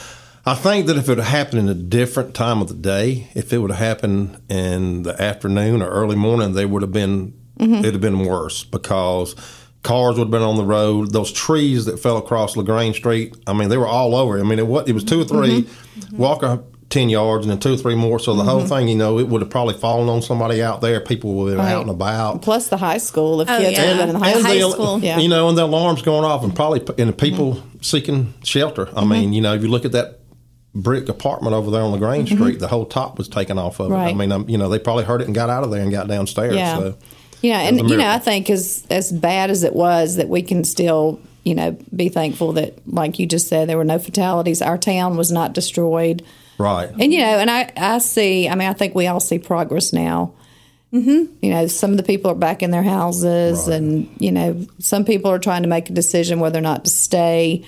I 0.46 0.54
think 0.54 0.86
that 0.86 0.96
if 0.96 1.10
it 1.10 1.18
had 1.18 1.26
happened 1.26 1.60
in 1.60 1.68
a 1.68 1.74
different 1.74 2.34
time 2.34 2.62
of 2.62 2.68
the 2.68 2.74
day, 2.74 3.28
if 3.34 3.52
it 3.52 3.58
would 3.58 3.70
have 3.70 3.78
happened 3.78 4.40
in 4.48 5.02
the 5.02 5.20
afternoon 5.20 5.82
or 5.82 5.90
early 5.90 6.16
morning, 6.16 6.54
they 6.54 6.64
would 6.64 6.80
have 6.80 6.92
been 6.92 7.34
Mm-hmm. 7.58 7.74
it'd 7.74 7.92
have 7.92 8.00
been 8.00 8.20
worse 8.24 8.64
because 8.64 9.34
cars 9.82 10.16
would 10.16 10.24
have 10.24 10.30
been 10.30 10.40
on 10.40 10.56
the 10.56 10.64
road. 10.64 11.12
Those 11.12 11.30
trees 11.30 11.84
that 11.84 11.98
fell 11.98 12.16
across 12.16 12.56
Lagrange 12.56 12.96
Street, 12.96 13.36
I 13.46 13.52
mean, 13.52 13.68
they 13.68 13.76
were 13.76 13.86
all 13.86 14.16
over. 14.16 14.40
I 14.40 14.42
mean, 14.42 14.58
it 14.58 14.66
was, 14.66 14.88
it 14.88 14.94
was 14.94 15.04
two 15.04 15.20
or 15.20 15.24
3 15.24 15.62
Mm-hmm. 15.62 16.16
Walk 16.90 16.96
a 16.96 17.00
ten 17.00 17.08
yards 17.08 17.44
and 17.44 17.50
then 17.50 17.58
two 17.58 17.74
or 17.74 17.76
three 17.76 17.94
more. 17.94 18.18
So 18.18 18.34
the 18.34 18.44
whole 18.44 18.60
mm-hmm. 18.60 18.68
thing, 18.68 18.88
you 18.88 18.96
know, 18.96 19.18
it 19.18 19.28
would 19.28 19.40
have 19.42 19.50
probably 19.50 19.74
fallen 19.74 20.08
on 20.08 20.22
somebody 20.22 20.62
out 20.62 20.80
there. 20.80 21.00
People 21.00 21.34
would 21.34 21.50
have 21.50 21.58
been 21.58 21.66
Right. 21.66 21.74
out 21.74 21.82
and 21.82 21.90
about. 21.90 22.42
Plus 22.42 22.68
the 22.68 22.76
high 22.76 22.98
school. 22.98 23.40
If 23.40 23.50
Oh, 23.50 23.58
kids 23.58 23.78
yeah. 23.78 23.84
had 23.84 23.98
been 23.98 24.08
in 24.08 24.14
the 24.14 24.24
high 24.24 24.32
school. 24.32 24.42
high 24.44 24.58
the, 24.58 24.70
school. 24.70 24.98
Yeah. 25.00 25.18
You 25.18 25.28
know, 25.28 25.48
and 25.48 25.56
the 25.56 25.64
alarms 25.64 26.02
going 26.02 26.24
off, 26.24 26.44
and 26.44 26.54
probably 26.54 26.80
and 26.98 27.08
the 27.08 27.14
people 27.14 27.54
mm-hmm. 27.54 27.78
seeking 27.80 28.34
shelter. 28.44 28.88
I 28.88 29.00
mm-hmm. 29.00 29.10
mean, 29.10 29.32
you 29.32 29.40
know, 29.40 29.54
if 29.54 29.62
you 29.62 29.68
look 29.68 29.84
at 29.84 29.92
that 29.92 30.20
brick 30.74 31.08
apartment 31.08 31.54
over 31.54 31.70
there 31.70 31.82
on 31.82 31.92
Lagrange 31.92 32.30
Street, 32.32 32.60
the 32.60 32.68
whole 32.68 32.86
top 32.86 33.18
was 33.18 33.28
taken 33.28 33.58
off 33.58 33.80
of 33.80 33.90
it. 33.90 33.94
I 33.94 34.04
Right. 34.04 34.16
mean, 34.16 34.30
um, 34.30 34.48
you 34.48 34.56
know, 34.56 34.68
they 34.68 34.78
probably 34.78 35.04
heard 35.04 35.20
it 35.20 35.26
and 35.26 35.34
got 35.34 35.50
out 35.50 35.64
of 35.64 35.70
there 35.70 35.82
and 35.82 35.90
got 35.90 36.06
downstairs. 36.06 36.54
Yeah. 36.54 36.78
So. 36.78 36.94
Yeah, 37.42 37.60
and 37.60 37.78
It 37.78 37.82
was 37.82 37.92
a 37.92 37.94
you 37.94 38.00
know, 38.00 38.08
I 38.08 38.18
think 38.18 38.50
as 38.50 38.84
as 38.90 39.10
bad 39.10 39.50
as 39.50 39.64
it 39.64 39.74
was, 39.74 40.16
that 40.16 40.28
we 40.28 40.42
can 40.42 40.62
still, 40.62 41.18
you 41.42 41.54
know, 41.54 41.76
be 41.94 42.08
thankful 42.08 42.52
that, 42.52 42.74
like 42.86 43.18
you 43.18 43.26
just 43.26 43.48
said, 43.48 43.68
there 43.68 43.78
were 43.78 43.84
no 43.84 43.98
fatalities. 43.98 44.60
Our 44.60 44.76
town 44.76 45.16
was 45.16 45.32
not 45.32 45.54
destroyed, 45.54 46.22
Right. 46.60 46.90
and 46.90 47.12
you 47.12 47.20
know, 47.20 47.38
and 47.38 47.50
I 47.50 47.72
I 47.76 47.98
see. 47.98 48.48
I 48.48 48.54
mean, 48.54 48.68
I 48.68 48.72
think 48.74 48.94
we 48.94 49.06
all 49.06 49.20
see 49.20 49.38
progress 49.38 49.92
now. 49.92 50.34
Mm-hmm. 50.92 51.34
You 51.40 51.50
know, 51.52 51.66
some 51.68 51.92
of 51.92 51.96
the 51.98 52.02
people 52.02 52.30
are 52.32 52.34
back 52.34 52.62
in 52.64 52.70
their 52.72 52.82
houses, 52.82 53.68
Right. 53.68 53.76
and 53.76 54.08
you 54.18 54.32
know, 54.32 54.66
some 54.78 55.04
people 55.04 55.30
are 55.30 55.38
trying 55.38 55.62
to 55.62 55.68
make 55.68 55.88
a 55.88 55.92
decision 55.92 56.40
whether 56.40 56.58
or 56.58 56.62
not 56.62 56.84
to 56.84 56.90
stay, 56.90 57.64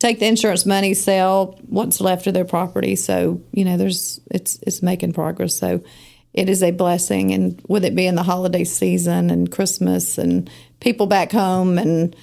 take 0.00 0.18
the 0.18 0.26
insurance 0.26 0.66
money, 0.66 0.92
sell 0.92 1.58
what's 1.68 2.00
left 2.00 2.26
of 2.26 2.34
their 2.34 2.44
property. 2.44 2.96
So 2.96 3.40
you 3.52 3.64
know, 3.64 3.76
there's 3.76 4.20
it's 4.32 4.58
it's 4.66 4.82
making 4.82 5.12
progress. 5.12 5.56
So 5.56 5.80
it 6.34 6.48
is 6.50 6.60
a 6.62 6.72
blessing, 6.72 7.32
and 7.32 7.62
with 7.68 7.84
it 7.84 7.94
being 7.94 8.16
the 8.16 8.24
holiday 8.24 8.64
season 8.64 9.30
and 9.30 9.50
Christmas 9.50 10.18
and 10.18 10.50
people 10.80 11.06
back 11.06 11.30
home 11.30 11.78
and 11.78 12.16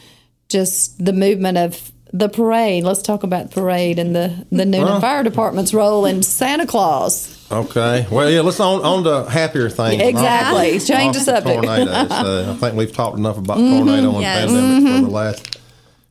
just 0.50 1.04
the 1.04 1.14
movement 1.14 1.58
of 1.58 1.90
the 2.14 2.30
parade. 2.30 2.84
Let's 2.84 3.02
talk 3.02 3.24
about 3.24 3.50
the 3.50 3.62
parade 3.62 4.00
and 4.00 4.16
the 4.16 4.46
the 4.52 4.64
Newnan 4.64 4.84
Well- 4.86 5.02
Fire 5.02 5.24
Department's 5.24 5.74
role 5.74 6.06
in 6.06 6.22
Santa 6.24 6.66
Claus. 6.68 7.30
Okay. 7.52 8.08
Well, 8.10 8.30
yeah. 8.30 8.42
Let's 8.42 8.60
on 8.60 8.82
on 8.84 9.04
to 9.04 9.30
happier 9.30 9.70
things. 9.70 10.02
Exactly. 10.02 10.78
Off- 10.78 10.86
Change 10.86 11.14
the 11.16 11.20
off 11.20 11.26
subject. 11.26 11.64
Tornadoes. 11.64 12.12
Uh, 12.12 12.54
I 12.56 12.60
think 12.60 12.76
we've 12.76 12.94
talked 12.94 13.18
enough 13.18 13.38
about 13.38 13.58
tornado 13.58 14.12
and 14.14 14.22
Yes. 14.22 14.46
pandemic 14.52 14.94
for 15.02 15.06
the 15.06 15.12
last 15.12 15.58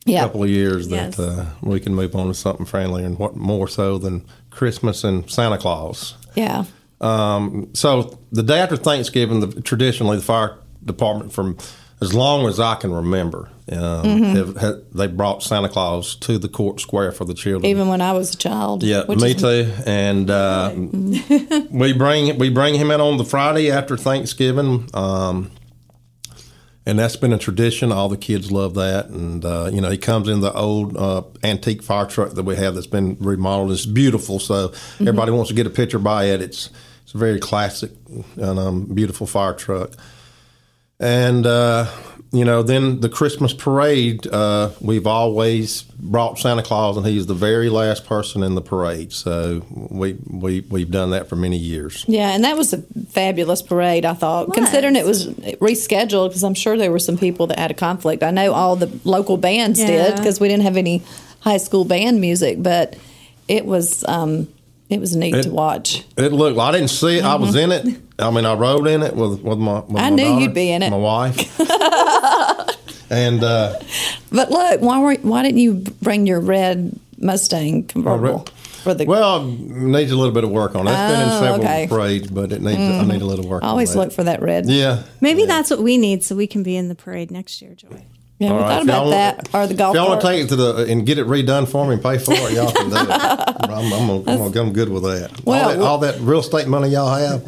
Yeah. 0.04 0.22
couple 0.22 0.42
of 0.42 0.50
years 0.50 0.88
that 0.88 1.16
Yes. 1.16 1.18
uh, 1.18 1.46
we 1.62 1.80
can 1.80 1.94
move 1.94 2.14
on 2.14 2.26
to 2.28 2.34
something 2.34 2.66
friendlier 2.66 3.06
and 3.06 3.18
what 3.18 3.36
more 3.36 3.66
so 3.68 3.98
than 3.98 4.24
Christmas 4.50 5.04
and 5.04 5.28
Santa 5.30 5.58
Claus. 5.58 6.14
Yeah. 6.34 6.64
Um, 7.00 7.68
so 7.72 8.18
the 8.30 8.42
day 8.44 8.60
after 8.60 8.76
Thanksgiving, 8.76 9.40
the, 9.40 9.60
traditionally 9.62 10.16
the 10.18 10.22
fire 10.22 10.54
department, 10.84 11.32
from 11.32 11.56
as 12.02 12.12
long 12.14 12.46
as 12.46 12.58
I 12.60 12.74
can 12.74 12.92
remember, 12.92 13.48
um, 13.70 13.78
Mm-hmm. 13.78 14.36
have, 14.36 14.56
have, 14.56 14.74
they 14.92 15.06
brought 15.06 15.42
Santa 15.42 15.68
Claus 15.68 16.16
to 16.16 16.36
the 16.38 16.48
court 16.48 16.80
square 16.80 17.12
for 17.12 17.24
the 17.24 17.32
children. 17.34 17.64
Even 17.70 17.88
when 17.88 18.00
I 18.00 18.12
was 18.12 18.34
a 18.34 18.36
child. 18.36 18.82
Yeah, 18.82 19.04
me 19.08 19.14
is- 19.32 19.40
too. 19.40 19.72
And 19.86 20.28
uh, 20.30 20.72
we 21.70 21.92
bring 21.96 22.36
we 22.38 22.50
bring 22.50 22.74
him 22.74 22.90
in 22.90 23.00
on 23.00 23.16
the 23.18 23.24
Friday 23.24 23.70
after 23.70 23.96
Thanksgiving, 23.96 24.88
um, 24.94 25.50
and 26.84 26.98
that's 26.98 27.14
been 27.16 27.32
a 27.32 27.38
tradition. 27.38 27.92
All 27.92 28.08
the 28.08 28.16
kids 28.16 28.50
love 28.50 28.74
that, 28.74 29.06
and 29.06 29.44
uh, 29.44 29.70
you 29.72 29.80
know 29.80 29.90
he 29.90 29.98
comes 29.98 30.28
in 30.28 30.40
the 30.40 30.52
old 30.52 30.96
uh, 30.96 31.22
antique 31.44 31.82
fire 31.82 32.06
truck 32.06 32.32
that 32.32 32.42
we 32.44 32.56
have 32.56 32.74
that's 32.74 32.86
been 32.88 33.16
remodeled. 33.20 33.70
It's 33.72 33.86
beautiful, 33.86 34.38
so 34.40 34.68
Mm-hmm. 34.68 35.08
everybody 35.08 35.30
wants 35.32 35.48
to 35.50 35.54
get 35.54 35.66
a 35.66 35.70
picture 35.70 36.00
by 36.00 36.24
it. 36.26 36.42
It's 36.42 36.70
it's 37.04 37.14
a 37.14 37.18
very 37.18 37.38
classic 37.38 37.92
and 38.36 38.58
um, 38.58 38.84
beautiful 38.86 39.26
fire 39.26 39.54
truck. 39.54 39.92
And 41.02 41.44
uh, 41.46 41.86
you 42.32 42.46
know, 42.46 42.62
then 42.62 43.00
the 43.00 43.10
Christmas 43.10 43.52
parade, 43.52 44.26
uh, 44.26 44.70
we've 44.80 45.06
always 45.06 45.82
brought 45.82 46.38
Santa 46.38 46.62
Claus, 46.62 46.96
and 46.96 47.04
he's 47.04 47.26
the 47.26 47.34
very 47.34 47.68
last 47.68 48.06
person 48.06 48.42
in 48.42 48.54
the 48.54 48.62
parade. 48.62 49.12
So 49.12 49.62
we 49.70 50.16
we 50.30 50.60
we've 50.60 50.90
done 50.90 51.10
that 51.10 51.28
for 51.28 51.36
many 51.36 51.58
years. 51.58 52.06
Yeah, 52.08 52.30
and 52.30 52.42
that 52.44 52.56
was 52.56 52.72
a 52.72 52.82
fabulous 53.10 53.60
parade, 53.60 54.06
I 54.06 54.14
thought, 54.14 54.54
considering 54.54 54.96
it 54.96 55.04
was 55.04 55.26
rescheduled 55.26 56.28
because 56.28 56.42
I'm 56.42 56.54
sure 56.54 56.78
there 56.78 56.90
were 56.90 56.98
some 56.98 57.18
people 57.18 57.48
that 57.48 57.58
had 57.58 57.70
a 57.70 57.74
conflict. 57.74 58.22
I 58.22 58.30
know 58.30 58.52
all 58.54 58.76
the 58.76 58.90
local 59.04 59.36
bands 59.36 59.78
did 59.78 60.16
because 60.16 60.40
we 60.40 60.48
didn't 60.48 60.62
have 60.62 60.78
any 60.78 61.02
high 61.40 61.58
school 61.58 61.84
band 61.84 62.20
music, 62.20 62.62
but 62.62 62.96
it 63.46 63.66
was 63.66 64.04
um, 64.08 64.48
it 64.92 65.00
was 65.00 65.16
neat 65.16 65.34
It- 65.34 65.42
to 65.44 65.50
watch. 65.50 66.04
It 66.16 66.32
looked. 66.32 66.58
I 66.58 66.70
didn't 66.72 66.88
see 66.88 67.18
it. 67.18 67.24
I 67.24 67.34
was 67.36 67.54
in 67.56 67.72
it. 67.72 67.86
I 68.18 68.30
mean, 68.30 68.44
I 68.44 68.54
rode 68.54 68.86
in 68.86 69.02
it 69.02 69.16
with 69.16 69.40
with 69.42 69.58
my. 69.58 69.80
With 69.80 69.84
Mm-hmm. 69.88 69.96
I 69.96 70.00
my 70.02 70.08
knew 70.10 70.24
daughter, 70.24 70.40
you'd 70.42 70.54
be 70.54 70.70
in 70.70 70.82
it. 70.82 70.90
My 70.90 70.96
wife. 70.96 71.60
and 73.10 73.42
uh, 73.44 73.78
But 74.30 74.50
look, 74.50 74.80
why 74.80 75.00
were, 75.00 75.14
why 75.16 75.42
didn't 75.42 75.58
you 75.60 75.74
bring 76.00 76.26
your 76.26 76.40
red 76.40 76.98
Mustang 77.18 77.84
convertible 77.84 78.46
for 78.82 78.94
the? 78.94 79.04
well, 79.06 79.44
needs 79.44 80.10
a 80.12 80.16
little 80.16 80.32
bit 80.32 80.44
of 80.44 80.50
work 80.50 80.74
on 80.74 80.86
it. 80.86 80.90
It's 80.90 81.00
been 81.12 81.20
in 81.22 81.28
Oh, 81.28 81.40
several 81.40 81.60
okay. 81.64 81.84
Mm-hmm. 81.84 81.94
parades, 81.94 82.30
but 82.30 82.52
it 82.52 82.62
needs. 82.62 82.78
I 82.78 83.04
need 83.04 83.22
a 83.22 83.26
little 83.26 83.46
work. 83.48 83.62
I 83.64 83.68
always 83.68 83.90
on 83.96 84.04
look 84.04 84.12
for 84.12 84.24
that 84.24 84.40
red. 84.42 84.66
Yeah. 84.66 85.02
Maybe 85.20 85.44
that's 85.46 85.70
what 85.70 85.80
we 85.82 85.98
need 85.98 86.22
so 86.24 86.34
we 86.36 86.46
can 86.46 86.62
be 86.62 86.76
in 86.76 86.88
the 86.88 86.94
parade 86.94 87.30
next 87.30 87.60
year, 87.62 87.74
Joy. 87.74 88.04
Yeah, 88.42 88.48
we 88.48 88.54
All 88.56 88.60
right, 88.62 88.68
thought 88.68 88.82
if 88.82 88.88
y'all 88.88 89.08
about 89.08 89.26
want- 89.36 89.50
that 89.52 89.54
or 89.54 89.66
the 89.68 89.74
golf 89.74 89.94
If 89.94 90.00
y'all 90.00 90.08
want 90.08 90.20
to 90.20 90.26
take 90.26 90.44
it 90.44 90.48
to 90.48 90.56
the 90.56 90.86
and 90.90 91.06
get 91.06 91.18
it 91.18 91.26
redone 91.26 91.68
for 91.68 91.86
me 91.86 91.94
and 91.94 92.02
pay 92.02 92.18
for 92.18 92.32
it, 92.32 92.52
y'all 92.54 92.72
can 92.72 92.90
do 92.90 92.96
it. 92.96 93.08
I'm, 93.62 93.70
I'm, 93.70 93.90
gonna, 93.90 94.18
I'm, 94.18 94.52
gonna, 94.52 94.60
I'm 94.60 94.72
good 94.72 94.88
with 94.88 95.04
that. 95.04 95.44
Well, 95.44 95.62
all, 95.62 95.68
that 95.70 95.80
all 95.80 95.98
that 95.98 96.20
real 96.20 96.40
estate 96.40 96.66
money 96.66 96.88
y'all 96.88 97.14
have. 97.14 97.42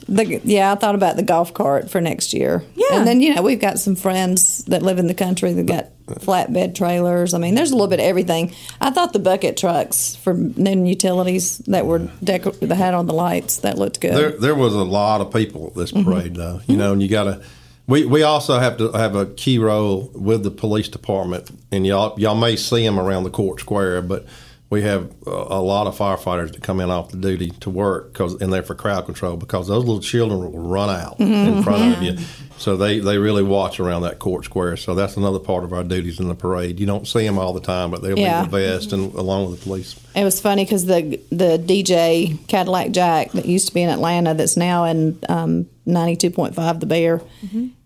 The, 0.10 0.40
yeah, 0.42 0.72
I 0.72 0.74
thought 0.74 0.96
about 0.96 1.14
the 1.14 1.22
golf 1.22 1.54
cart 1.54 1.88
for 1.88 2.00
next 2.00 2.32
year. 2.34 2.64
Yeah. 2.74 2.98
And 2.98 3.06
then, 3.06 3.20
you 3.20 3.32
know, 3.32 3.42
we've 3.42 3.60
got 3.60 3.78
some 3.78 3.94
friends 3.94 4.64
that 4.64 4.82
live 4.82 4.98
in 4.98 5.06
the 5.06 5.14
country 5.14 5.52
that 5.52 5.66
got 5.66 5.90
flatbed 6.06 6.74
trailers. 6.74 7.32
I 7.32 7.38
mean, 7.38 7.54
there's 7.54 7.70
a 7.70 7.74
little 7.74 7.86
bit 7.86 8.00
of 8.00 8.06
everything. 8.06 8.52
I 8.80 8.90
thought 8.90 9.12
the 9.12 9.20
bucket 9.20 9.56
trucks 9.56 10.16
for 10.16 10.34
Newnan 10.34 10.88
Utilities 10.88 11.58
that 11.58 11.86
were 11.86 12.10
decor- 12.24 12.54
that 12.54 12.74
had 12.74 12.94
on 12.94 13.06
the 13.06 13.12
lights, 13.12 13.58
that 13.58 13.78
looked 13.78 14.00
good. 14.00 14.14
There, 14.14 14.30
there 14.32 14.54
was 14.56 14.74
a 14.74 14.82
lot 14.82 15.20
of 15.20 15.32
people 15.32 15.68
at 15.68 15.74
this 15.76 15.92
parade, 15.92 16.34
though. 16.34 16.54
You 16.54 16.72
mm-hmm. 16.72 16.76
know, 16.78 16.92
and 16.92 17.00
you 17.02 17.08
got 17.08 17.24
to. 17.24 17.42
We, 17.90 18.04
we 18.06 18.22
also 18.22 18.58
have 18.60 18.76
to 18.78 18.92
have 18.92 19.16
a 19.16 19.26
key 19.26 19.58
role 19.58 20.10
with 20.14 20.44
the 20.44 20.50
police 20.52 20.88
department, 20.88 21.50
and 21.72 21.84
y'all 21.84 22.18
y'all 22.20 22.36
may 22.36 22.54
see 22.56 22.84
them 22.84 22.98
around 23.00 23.24
the 23.24 23.30
court 23.30 23.58
square, 23.60 24.00
but 24.00 24.26
we 24.70 24.82
have 24.82 25.10
a, 25.26 25.30
a 25.30 25.60
lot 25.60 25.88
of 25.88 25.98
firefighters 25.98 26.52
that 26.52 26.62
come 26.62 26.78
in 26.80 26.88
off 26.90 27.10
the 27.10 27.16
duty 27.16 27.50
to 27.58 27.68
work 27.68 28.12
because 28.12 28.40
in 28.40 28.50
there 28.50 28.62
for 28.62 28.76
crowd 28.76 29.06
control 29.06 29.36
because 29.36 29.66
those 29.66 29.84
little 29.84 30.00
children 30.00 30.40
will 30.40 30.68
run 30.68 30.88
out 30.88 31.18
in 31.18 31.60
front 31.64 31.96
of 31.96 32.02
you, 32.04 32.16
so 32.58 32.76
they 32.76 33.00
they 33.00 33.18
really 33.18 33.42
watch 33.42 33.80
around 33.80 34.02
that 34.02 34.20
court 34.20 34.44
square. 34.44 34.76
So 34.76 34.94
that's 34.94 35.16
another 35.16 35.40
part 35.40 35.64
of 35.64 35.72
our 35.72 35.82
duties 35.82 36.20
in 36.20 36.28
the 36.28 36.36
parade. 36.36 36.78
You 36.78 36.86
don't 36.86 37.08
see 37.08 37.26
them 37.26 37.38
all 37.40 37.52
the 37.52 37.60
time, 37.60 37.90
but 37.90 38.02
they'll 38.02 38.16
Yeah. 38.16 38.44
be 38.44 38.50
the 38.50 38.56
vest 38.58 38.92
and 38.92 39.12
along 39.14 39.50
with 39.50 39.58
the 39.58 39.64
police. 39.64 39.96
It 40.14 40.22
was 40.22 40.40
funny 40.40 40.64
because 40.64 40.86
the 40.86 41.20
the 41.30 41.58
DJ 41.58 42.38
Cadillac 42.46 42.92
Jack 42.92 43.32
that 43.32 43.46
used 43.46 43.66
to 43.66 43.74
be 43.74 43.82
in 43.82 43.90
Atlanta, 43.90 44.34
that's 44.34 44.56
now 44.56 44.84
in 44.84 45.18
um, 45.28 45.66
ninety 45.86 46.14
two 46.14 46.30
point 46.30 46.54
five, 46.54 46.78
the 46.78 46.86
Bear. 46.86 47.20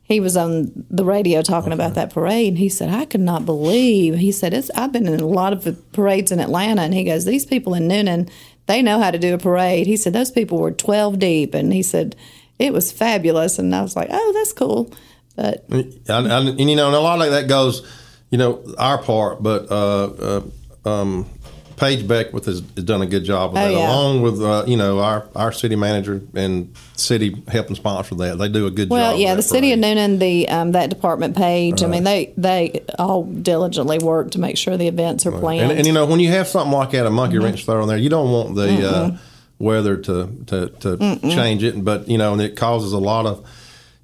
He 0.04 0.20
was 0.20 0.36
on 0.36 0.70
the 0.90 1.04
radio 1.04 1.40
talking 1.40 1.72
about 1.72 1.94
that 1.94 2.12
parade, 2.12 2.48
and 2.48 2.58
he 2.58 2.68
said, 2.68 2.90
"I 2.90 3.06
could 3.06 3.22
not 3.22 3.46
believe." 3.46 4.16
He 4.16 4.32
said, 4.32 4.52
"It's 4.52 4.70
I've 4.74 4.92
been 4.92 5.06
in 5.06 5.18
a 5.18 5.26
lot 5.26 5.54
of 5.54 5.64
the 5.64 5.72
parades 5.92 6.30
in 6.30 6.40
Atlanta," 6.40 6.82
and 6.82 6.92
he 6.92 7.04
goes, 7.04 7.24
"These 7.24 7.46
people 7.46 7.72
in 7.74 7.88
Newnan, 7.88 8.28
they 8.66 8.82
know 8.82 8.98
how 9.00 9.10
to 9.10 9.18
do 9.18 9.32
a 9.32 9.38
parade." 9.38 9.86
He 9.86 9.96
said, 9.96 10.12
"Those 10.12 10.30
people 10.30 10.58
were 10.58 10.70
twelve 10.70 11.18
deep," 11.18 11.54
and 11.54 11.72
he 11.72 11.82
said, 11.82 12.16
"It 12.58 12.72
was 12.74 12.92
fabulous." 12.92 13.58
And 13.58 13.74
I 13.74 13.80
was 13.80 13.96
like, 13.96 14.08
"Oh, 14.10 14.32
that's 14.34 14.52
cool," 14.52 14.92
but 15.36 15.64
And, 15.70 15.98
and, 16.08 16.26
and, 16.26 16.60
you 16.60 16.76
know, 16.76 16.88
and 16.88 16.96
a 16.96 17.00
lot 17.00 17.22
of 17.22 17.30
that 17.32 17.48
goes, 17.48 17.82
you 18.30 18.36
know, 18.36 18.62
our 18.78 18.98
part, 18.98 19.42
but 19.42 19.70
uh, 19.70 20.42
uh, 20.84 20.88
um, 20.88 21.26
Paige 21.76 22.06
Beckwith 22.06 22.46
has, 22.46 22.62
has 22.76 22.84
done 22.84 23.02
a 23.02 23.06
good 23.06 23.24
job 23.24 23.52
with 23.52 23.62
Oh, 23.62 23.64
that, 23.66 23.72
yeah. 23.72 23.86
along 23.88 24.22
with 24.22 24.40
uh, 24.42 24.64
you 24.66 24.76
know 24.76 25.00
our 25.00 25.26
our 25.34 25.52
city 25.52 25.76
manager 25.76 26.20
and 26.34 26.72
city 26.96 27.42
helping 27.48 27.74
sponsor 27.76 28.14
that. 28.16 28.38
They 28.38 28.48
do 28.48 28.66
a 28.66 28.70
good 28.70 28.90
Well, 28.90 29.00
job. 29.10 29.12
Well, 29.14 29.20
yeah, 29.20 29.34
the 29.34 29.42
city 29.42 29.72
of. 29.72 29.78
Newnan, 29.80 30.18
the 30.18 30.48
um, 30.48 30.72
that 30.72 30.90
department 30.90 31.36
page. 31.36 31.82
I 31.82 31.86
mean, 31.86 32.04
they 32.04 32.32
they 32.36 32.84
all 32.98 33.24
diligently 33.24 33.98
work 33.98 34.30
to 34.32 34.38
make 34.38 34.56
sure 34.56 34.76
the 34.76 34.88
events 34.88 35.26
are 35.26 35.32
planned. 35.32 35.70
And, 35.70 35.78
and 35.78 35.86
you 35.86 35.92
know, 35.92 36.06
when 36.06 36.20
you 36.20 36.30
have 36.30 36.46
something 36.48 36.72
like 36.72 36.90
that, 36.92 37.06
a 37.06 37.10
monkey 37.10 37.36
Mm-hmm. 37.36 37.44
wrench 37.44 37.64
thrown 37.64 37.88
there, 37.88 37.98
you 37.98 38.08
don't 38.10 38.30
want 38.30 38.54
the 38.54 38.88
uh, 38.88 39.16
weather 39.58 39.96
to 39.96 40.28
to, 40.46 40.68
to 40.68 41.18
change 41.22 41.62
it. 41.64 41.84
But 41.84 42.08
you 42.08 42.18
know, 42.18 42.32
and 42.32 42.40
it 42.42 42.56
causes 42.56 42.92
a 42.92 42.98
lot 42.98 43.26
of. 43.26 43.46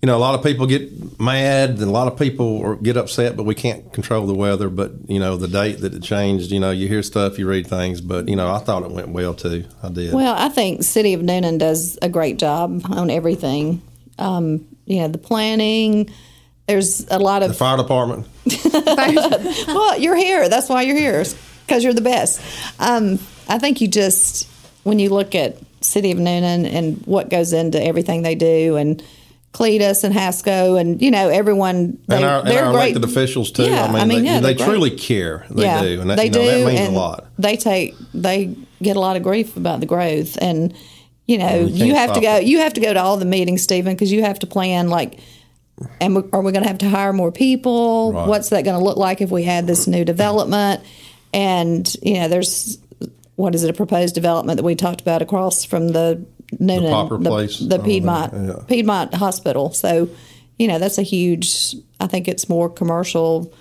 You 0.03 0.07
know, 0.07 0.17
a 0.17 0.19
lot 0.19 0.35
of 0.35 0.43
people 0.43 0.67
get 0.67 1.21
mad, 1.21 1.71
and 1.71 1.83
a 1.83 1.91
lot 1.91 2.11
of 2.11 2.19
people 2.19 2.75
get 2.77 2.97
upset, 2.97 3.37
but 3.37 3.45
we 3.45 3.55
can't 3.55 3.93
control 3.93 4.27
the 4.27 4.35
weather. 4.35 4.71
But 4.71 4.93
you 5.09 5.19
know, 5.19 5.37
the 5.37 5.49
date 5.49 5.81
that 5.81 5.93
it 5.93 6.03
changed, 6.03 6.51
you 6.51 6.59
know, 6.59 6.71
you 6.71 6.89
hear 6.89 7.03
stuff, 7.03 7.39
you 7.39 7.47
read 7.47 7.67
things, 7.67 8.01
but 8.01 8.29
you 8.29 8.37
know, 8.37 8.51
I 8.51 8.61
thought 8.61 8.83
it 8.83 8.91
went 8.91 9.09
well 9.09 9.35
too. 9.35 9.67
I 9.83 9.91
did. 9.91 10.15
well, 10.15 10.35
I 10.39 10.49
think 10.49 10.85
City 10.85 11.13
of 11.13 11.21
Newnan 11.21 11.59
does 11.59 11.99
a 12.01 12.09
great 12.09 12.39
job 12.39 12.83
on 12.91 13.11
everything. 13.11 13.83
Um, 14.19 14.67
you 14.87 15.01
know, 15.01 15.09
the 15.09 15.19
planning. 15.19 16.11
There's 16.67 17.07
a 17.11 17.19
lot 17.19 17.43
of. 17.43 17.49
the 17.49 17.55
fire 17.55 17.77
department, 17.77 18.29
well, 19.67 19.99
you're 19.99 20.17
here. 20.17 20.49
That's 20.49 20.69
why 20.69 20.83
you're 20.83 20.97
here, 20.97 21.25
because 21.67 21.83
you're 21.83 21.95
the 21.95 22.01
best. 22.01 22.41
Um, 22.79 23.19
I 23.49 23.59
think 23.59 23.81
you 23.81 23.89
just, 23.89 24.49
when 24.85 25.01
you 25.01 25.11
look 25.11 25.35
at 25.35 25.57
City 25.81 26.13
of 26.13 26.19
Newnan 26.19 26.65
and 26.73 27.05
what 27.07 27.29
goes 27.29 27.53
into 27.53 27.83
everything 27.83 28.23
they 28.23 28.37
do, 28.37 28.77
and 28.77 29.03
Cleatus 29.53 30.05
and 30.05 30.15
Hasco, 30.15 30.81
and 30.81 31.03
you 31.03 31.11
know 31.11 31.29
everyone, 31.29 31.99
they, 32.07 32.17
and 32.17 32.25
our, 32.25 32.39
and 32.41 32.49
they're 32.49 32.65
our 32.65 32.73
elected 32.73 33.03
officials 33.03 33.51
too. 33.51 33.65
Yeah, 33.65 33.85
I 33.85 33.87
mean, 33.89 33.97
I 33.97 34.05
mean, 34.05 34.19
they, 34.23 34.31
yeah, 34.31 34.41
they 34.41 34.55
truly 34.55 34.91
care. 34.91 35.45
They 35.51 35.63
do, 35.81 36.01
and 36.01 36.11
that, 36.11 36.17
they 36.17 36.27
you 36.27 36.31
know, 36.31 36.41
do, 36.41 36.47
that 36.47 36.67
means 36.67 36.81
and 36.81 36.97
a 36.97 36.99
lot. 36.99 37.27
They 37.39 37.57
take 37.57 37.95
they 38.15 38.57
get 38.81 38.97
a 38.97 39.01
lot 39.01 39.17
of 39.17 39.23
grief 39.23 39.57
about 39.57 39.81
the 39.81 39.87
growth, 39.87 40.39
and 40.41 40.73
you 41.27 41.39
know 41.39 41.61
you 41.61 41.87
you, 41.87 41.95
have 41.95 42.13
to 42.13 42.21
go. 42.21 42.37
it. 42.37 42.45
You 42.45 42.59
have 42.59 42.75
to 42.75 42.81
go 42.81 42.95
to 42.95 43.01
all 43.01 43.17
the 43.17 43.25
meetings, 43.25 43.63
Stephen, 43.63 43.95
because 43.95 44.13
you 44.13 44.23
have 44.23 44.39
to 44.41 44.47
plan 44.47 44.89
like. 44.89 45.19
And 45.99 46.15
we- 46.15 46.29
are 46.35 46.43
we 46.43 46.53
going 46.53 46.63
to 46.63 46.69
have 46.69 46.79
to 46.79 46.91
hire 46.91 47.11
more 47.11 47.33
people? 47.33 48.13
Right. 48.13 48.29
What's 48.29 48.51
that 48.51 48.67
going 48.67 48.79
to 48.79 48.85
look 48.85 48.99
like 48.99 49.23
if 49.23 49.31
we 49.31 49.45
had 49.45 49.67
this 49.67 49.87
new 49.87 50.05
development? 50.05 50.83
And 51.33 51.91
you 52.03 52.15
know, 52.17 52.29
there's 52.29 52.77
what 53.37 53.55
is 53.55 53.65
it 53.65 53.71
a 53.71 53.73
proposed 53.73 54.15
development 54.15 54.59
that 54.59 54.63
we 54.63 54.75
talked 54.75 55.01
about 55.01 55.23
across 55.23 55.65
from 55.65 55.89
the 55.89 56.23
Newnan, 56.59 56.91
Popper 56.91 57.19
Place, 57.19 57.59
the, 57.59 57.79
uh, 57.79 57.85
Piedmont 57.85 58.33
yeah. 58.35 58.65
Piedmont 58.67 59.15
Hospital. 59.15 59.73
So, 59.73 60.09
you 60.59 60.69
know, 60.69 60.79
that's 60.79 60.99
a 60.99 61.03
huge. 61.03 61.77
I 62.01 62.07
think 62.07 62.29
it's 62.29 62.49
more 62.49 62.69
commercial, 62.69 63.53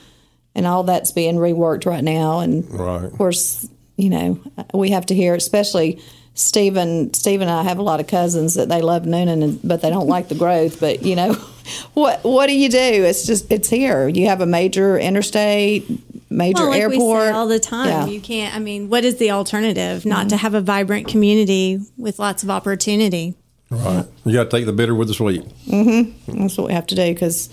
and 0.55 0.65
all 0.65 0.83
that's 0.83 1.11
being 1.11 1.35
reworked 1.35 1.85
right 1.85 2.03
now. 2.03 2.39
And 2.39 2.69
Right. 2.71 3.03
of 3.05 3.13
course, 3.13 3.67
you 3.97 4.09
know, 4.09 4.39
we 4.73 4.89
have 4.91 5.05
to 5.07 5.15
hear, 5.15 5.35
especially 5.35 6.01
Stephen. 6.33 7.13
Stephen 7.13 7.47
and 7.47 7.57
I 7.57 7.63
have 7.63 7.77
a 7.79 7.83
lot 7.83 7.99
of 7.99 8.07
cousins 8.07 8.55
that 8.55 8.69
they 8.69 8.81
love 8.81 9.03
Newnan, 9.03 9.43
and, 9.43 9.59
but 9.63 9.81
they 9.81 9.89
don't 9.89 10.07
like 10.07 10.29
the 10.29 10.35
growth. 10.35 10.79
But 10.79 11.03
you 11.03 11.15
know, 11.15 11.35
what 11.93 12.23
what 12.23 12.47
do 12.47 12.57
you 12.57 12.69
do? 12.69 12.77
It's 12.77 13.25
just 13.25 13.51
it's 13.51 13.69
here. 13.69 14.07
You 14.07 14.27
have 14.27 14.41
a 14.41 14.45
major 14.45 14.97
interstate, 14.97 15.89
major 16.29 16.63
Well, 16.63 16.69
like 16.71 16.81
airport 16.81 17.19
we 17.21 17.27
say 17.27 17.31
all 17.31 17.47
the 17.47 17.59
time, 17.59 17.87
Yeah. 17.87 18.05
you 18.07 18.21
can't. 18.21 18.55
I 18.55 18.59
mean, 18.59 18.89
what 18.89 19.03
is 19.03 19.17
the 19.17 19.31
alternative? 19.31 20.05
Not 20.05 20.29
to 20.29 20.35
mm-hmm. 20.35 20.41
have 20.41 20.53
a 20.53 20.61
vibrant 20.61 21.07
community 21.07 21.79
with 21.97 22.19
lots 22.19 22.43
of 22.43 22.49
opportunity. 22.49 23.35
Right. 23.69 24.05
You 24.25 24.33
got 24.33 24.45
to 24.45 24.49
take 24.49 24.65
the 24.65 24.73
bitter 24.73 24.95
with 24.95 25.09
the 25.09 25.13
sweet. 25.13 25.43
Mm-hmm. 25.67 26.41
That's 26.41 26.57
what 26.57 26.67
we 26.67 26.73
have 26.73 26.87
to 26.87 26.95
do 26.95 27.13
because, 27.13 27.49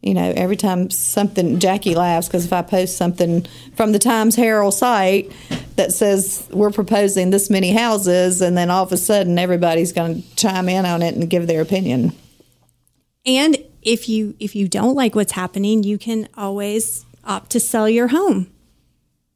you 0.00 0.12
know, 0.12 0.32
every 0.36 0.56
time 0.56 0.90
something, 0.90 1.60
Jackie 1.60 1.94
laughs 1.94 2.26
because 2.26 2.44
if 2.44 2.52
I 2.52 2.62
post 2.62 2.96
something 2.96 3.46
from 3.76 3.92
the 3.92 4.00
Times 4.00 4.34
Herald 4.34 4.74
site 4.74 5.30
that 5.76 5.92
says 5.92 6.48
we're 6.50 6.72
proposing 6.72 7.30
this 7.30 7.48
many 7.48 7.72
houses, 7.72 8.42
and 8.42 8.56
then 8.56 8.70
all 8.70 8.82
of 8.82 8.92
a 8.92 8.96
sudden 8.96 9.38
everybody's 9.38 9.92
going 9.92 10.22
to 10.22 10.34
chime 10.36 10.68
in 10.68 10.84
on 10.84 11.00
it 11.00 11.14
and 11.14 11.30
give 11.30 11.46
their 11.46 11.62
opinion. 11.62 12.12
And 13.24 13.56
if 13.82 14.08
you 14.08 14.34
if 14.38 14.54
you 14.54 14.68
don't 14.68 14.94
like 14.94 15.14
what's 15.14 15.32
happening, 15.32 15.82
you 15.82 15.98
can 15.98 16.28
always 16.36 17.04
opt 17.24 17.50
to 17.50 17.60
sell 17.60 17.88
your 17.88 18.08
home. 18.08 18.52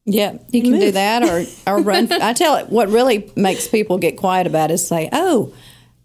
Yeah, 0.05 0.39
you 0.53 0.63
can 0.63 0.79
do 0.79 0.93
that 0.93 1.25
or, 1.25 1.45
or 1.67 1.83
run. 1.83 2.11
I 2.13 2.33
tell 2.33 2.57
it, 2.57 2.69
what 2.69 2.89
really 2.89 3.31
makes 3.35 3.67
people 3.67 3.99
get 3.99 4.17
quiet 4.17 4.47
about 4.47 4.71
it 4.71 4.75
is 4.75 4.87
say, 4.87 5.09
oh, 5.13 5.53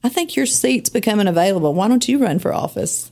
I 0.04 0.10
think 0.10 0.36
your 0.36 0.48
seat's 0.48 0.90
becoming 0.90 1.28
available. 1.28 1.76
Why 1.76 1.88
don't 1.88 2.08
you 2.08 2.18
run 2.18 2.40
for 2.40 2.52
office? 2.52 3.12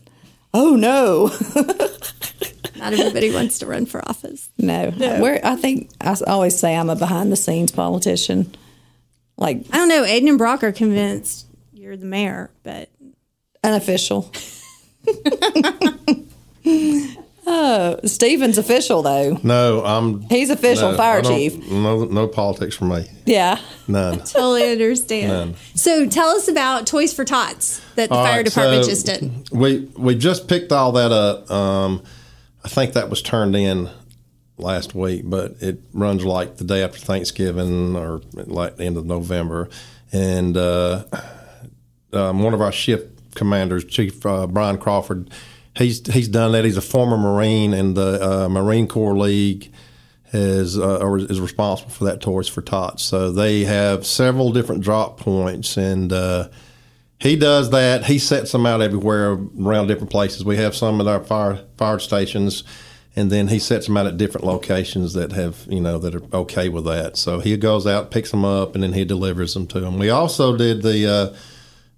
Oh, 0.51 0.75
no. 0.75 1.27
Not 2.75 2.93
everybody 2.93 3.31
wants 3.31 3.59
to 3.59 3.67
run 3.67 3.85
for 3.85 4.01
office. 4.09 4.49
no. 4.57 4.91
We're, 5.21 5.39
I 5.43 5.55
think 5.57 5.91
I 6.01 6.15
always 6.25 6.57
say 6.57 6.75
I'm 6.75 6.89
a 6.89 6.95
behind 6.95 7.31
the 7.31 7.35
scenes 7.35 7.71
politician. 7.71 8.55
Like 9.37 9.65
I 9.71 9.77
don't 9.77 9.89
know. 9.89 10.03
Aiden 10.03 10.29
and 10.29 10.37
Brock 10.37 10.63
are 10.63 10.71
convinced 10.71 11.45
you're 11.73 11.97
the 11.97 12.05
mayor, 12.05 12.51
but 12.63 12.89
unofficial. 13.63 14.31
Oh, 17.47 17.99
Stephen's 18.05 18.57
official 18.57 19.01
though. 19.01 19.39
No, 19.43 19.83
I'm. 19.83 20.21
He's 20.23 20.49
official 20.49 20.91
no, 20.91 20.97
fire 20.97 21.21
chief. 21.21 21.57
No, 21.69 22.05
no 22.05 22.27
politics 22.27 22.75
for 22.75 22.85
me. 22.85 23.05
Yeah. 23.25 23.59
None. 23.87 24.19
totally 24.25 24.71
understand. 24.71 25.31
None. 25.31 25.55
So 25.75 26.07
tell 26.07 26.29
us 26.29 26.47
about 26.47 26.87
Toys 26.87 27.13
for 27.13 27.25
Tots 27.25 27.81
that 27.95 28.09
the 28.09 28.15
All 28.15 28.25
fire 28.25 28.37
right, 28.37 28.45
deparment 28.45 28.85
so 28.85 28.91
just 28.91 29.05
did. 29.05 29.49
We 29.51 29.89
we 29.97 30.15
just 30.15 30.47
picked 30.47 30.71
all 30.71 30.91
that 30.93 31.11
up. 31.11 31.49
Um, 31.49 32.03
I 32.63 32.69
think 32.69 32.93
that 32.93 33.09
was 33.09 33.21
turned 33.21 33.55
in 33.55 33.89
last 34.57 34.93
week, 34.93 35.21
but 35.25 35.55
it 35.61 35.81
runs 35.93 36.25
like 36.25 36.57
the 36.57 36.65
day 36.65 36.83
after 36.83 36.99
Thanksgiving 36.99 37.95
or 37.95 38.21
like 38.33 38.75
the 38.75 38.83
end 38.83 38.97
of 38.97 39.05
November. 39.05 39.69
And 40.11 40.57
uh, 40.57 41.03
um, 42.13 42.43
one 42.43 42.53
of 42.53 42.61
our 42.61 42.71
shift 42.71 43.18
commanders, 43.39 43.83
Chief 43.83 44.23
uh, 44.25 44.45
Brian 44.45 44.77
Crawford, 44.77 45.31
he's 45.75 46.05
he's 46.05 46.27
done 46.27 46.51
that. 46.51 46.65
He's 46.65 46.77
a 46.77 46.81
former 46.81 47.17
Marine, 47.17 47.73
and 47.73 47.95
the 47.95 48.43
uh, 48.45 48.49
Marine 48.49 48.87
Corps 48.87 49.17
League 49.17 49.71
is 50.31 50.77
uh, 50.77 50.97
or 50.97 51.17
is 51.17 51.41
responsible 51.41 51.89
for 51.91 52.05
that 52.05 52.21
Toys 52.21 52.47
for 52.47 52.61
Tots. 52.61 53.03
So 53.03 53.31
they 53.31 53.63
have 53.63 54.05
several 54.05 54.51
different 54.51 54.83
drop 54.83 55.19
points, 55.19 55.77
and 55.77 56.13
uh, 56.13 56.49
he 57.19 57.35
does 57.35 57.71
that. 57.71 58.05
He 58.05 58.19
sets 58.19 58.51
them 58.51 58.65
out 58.65 58.81
everywhere 58.81 59.37
around 59.59 59.87
different 59.87 60.11
places. 60.11 60.45
We 60.45 60.57
have 60.57 60.75
some 60.75 61.01
at 61.01 61.07
our 61.07 61.23
fire 61.23 61.65
fire 61.77 61.99
stations, 61.99 62.63
and 63.15 63.31
then 63.31 63.47
he 63.47 63.59
sets 63.59 63.87
them 63.87 63.97
out 63.97 64.05
at 64.05 64.17
different 64.17 64.45
locations 64.45 65.13
that 65.13 65.31
have 65.31 65.65
you 65.69 65.81
know 65.81 65.97
that 65.97 66.15
are 66.15 66.35
okay 66.35 66.69
with 66.69 66.85
that. 66.85 67.17
So 67.17 67.39
he 67.39 67.55
goes 67.57 67.87
out, 67.87 68.11
picks 68.11 68.31
them 68.31 68.45
up, 68.45 68.75
and 68.75 68.83
then 68.83 68.93
he 68.93 69.05
delivers 69.05 69.53
them 69.53 69.65
to 69.67 69.79
them. 69.79 69.97
We 69.97 70.09
also 70.09 70.55
did 70.55 70.83
the 70.83 71.07
uh, 71.07 71.37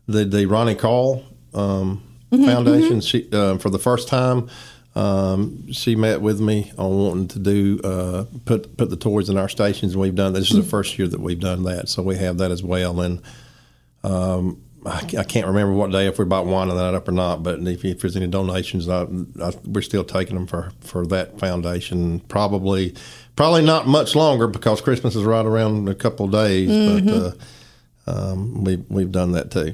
the 0.08 0.24
the 0.26 0.46
Ronnie 0.46 0.76
Call 0.76 1.26
um, 1.53 2.03
Foundation 2.31 3.01
she, 3.01 3.27
uh, 3.34 3.58
for 3.58 3.70
the 3.70 3.79
first 3.79 4.08
time. 4.08 4.50
Um, 4.96 5.72
she 5.72 5.96
met 5.96 6.22
with 6.22 6.41
me 6.41 6.72
on 6.77 6.98
wanting 6.98 7.27
to 7.29 7.39
do 7.39 7.79
uh, 7.84 8.25
put 8.46 8.77
put 8.77 8.89
the 8.89 8.98
toys 8.98 9.29
in 9.29 9.38
our 9.38 9.50
stations, 9.50 9.93
and 9.93 10.01
we've 10.01 10.15
done. 10.15 10.34
This 10.34 10.50
is 10.51 10.58
the 10.58 10.63
first 10.63 10.98
year 10.98 11.08
that 11.08 11.20
we've 11.20 11.39
done 11.39 11.63
that, 11.63 11.89
so 11.89 12.03
we 12.03 12.17
have 12.17 12.38
that 12.39 12.51
as 12.51 12.62
well. 12.63 13.00
And 13.01 13.22
um, 14.03 14.62
I, 14.86 14.98
I, 15.20 15.24
can't 15.24 15.48
remember 15.48 15.74
what 15.74 15.91
day 15.91 16.08
if 16.08 16.17
we're 16.17 16.25
about 16.25 16.46
winding 16.46 16.75
that 16.75 16.93
up 16.93 17.08
or 17.08 17.12
not. 17.12 17.43
But 17.43 17.60
if, 17.60 17.86
if 17.86 18.01
there's 18.01 18.15
any 18.15 18.27
donations, 18.27 18.89
I, 18.89 19.03
I, 19.41 19.53
we're 19.65 19.81
still 19.81 20.03
taking 20.03 20.36
them 20.36 20.48
for, 20.48 20.72
for 20.81 21.05
that 21.08 21.39
foundation. 21.39 22.20
Probably 22.22 22.96
probably 23.36 23.63
not 23.63 23.88
much 23.88 24.15
longer 24.15 24.48
because 24.48 24.81
Christmas 24.81 25.15
is 25.15 25.24
right 25.24 25.46
around 25.46 25.88
a 25.88 25.96
couple 25.96 26.25
of 26.25 26.31
days. 26.31 26.70
Mm-hmm. 26.70 27.08
But 27.08 27.38
uh, 28.08 28.31
um, 28.31 28.63
we 28.63 28.77
we've 28.89 29.12
done 29.12 29.34
that 29.34 29.51
too. 29.51 29.74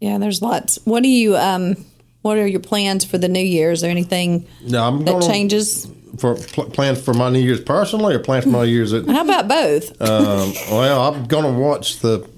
Yeah, 0.00 0.18
there's 0.18 0.42
lots. 0.42 0.78
What 0.84 1.02
do 1.02 1.08
you? 1.08 1.36
Um, 1.36 1.76
what 2.22 2.38
are 2.38 2.46
your 2.46 2.60
plans 2.60 3.04
for 3.04 3.18
the 3.18 3.28
new 3.28 3.40
year? 3.40 3.70
Is 3.70 3.80
there 3.80 3.90
anything 3.90 4.46
no, 4.62 4.82
I'm 4.82 5.04
that 5.04 5.12
gonna, 5.12 5.26
changes? 5.26 5.88
For 6.18 6.34
pl- 6.34 6.70
plans 6.70 7.00
for 7.02 7.14
my 7.14 7.28
New 7.30 7.38
Year's 7.40 7.60
personally, 7.60 8.14
or 8.14 8.18
plans 8.18 8.44
for 8.44 8.50
my 8.50 8.64
Year's? 8.64 8.92
At, 8.92 9.06
How 9.06 9.22
about 9.22 9.48
both? 9.48 9.90
um, 10.02 10.52
well, 10.70 11.02
I'm 11.02 11.24
going 11.26 11.44
to 11.44 11.60
watch 11.60 12.00
the 12.00 12.28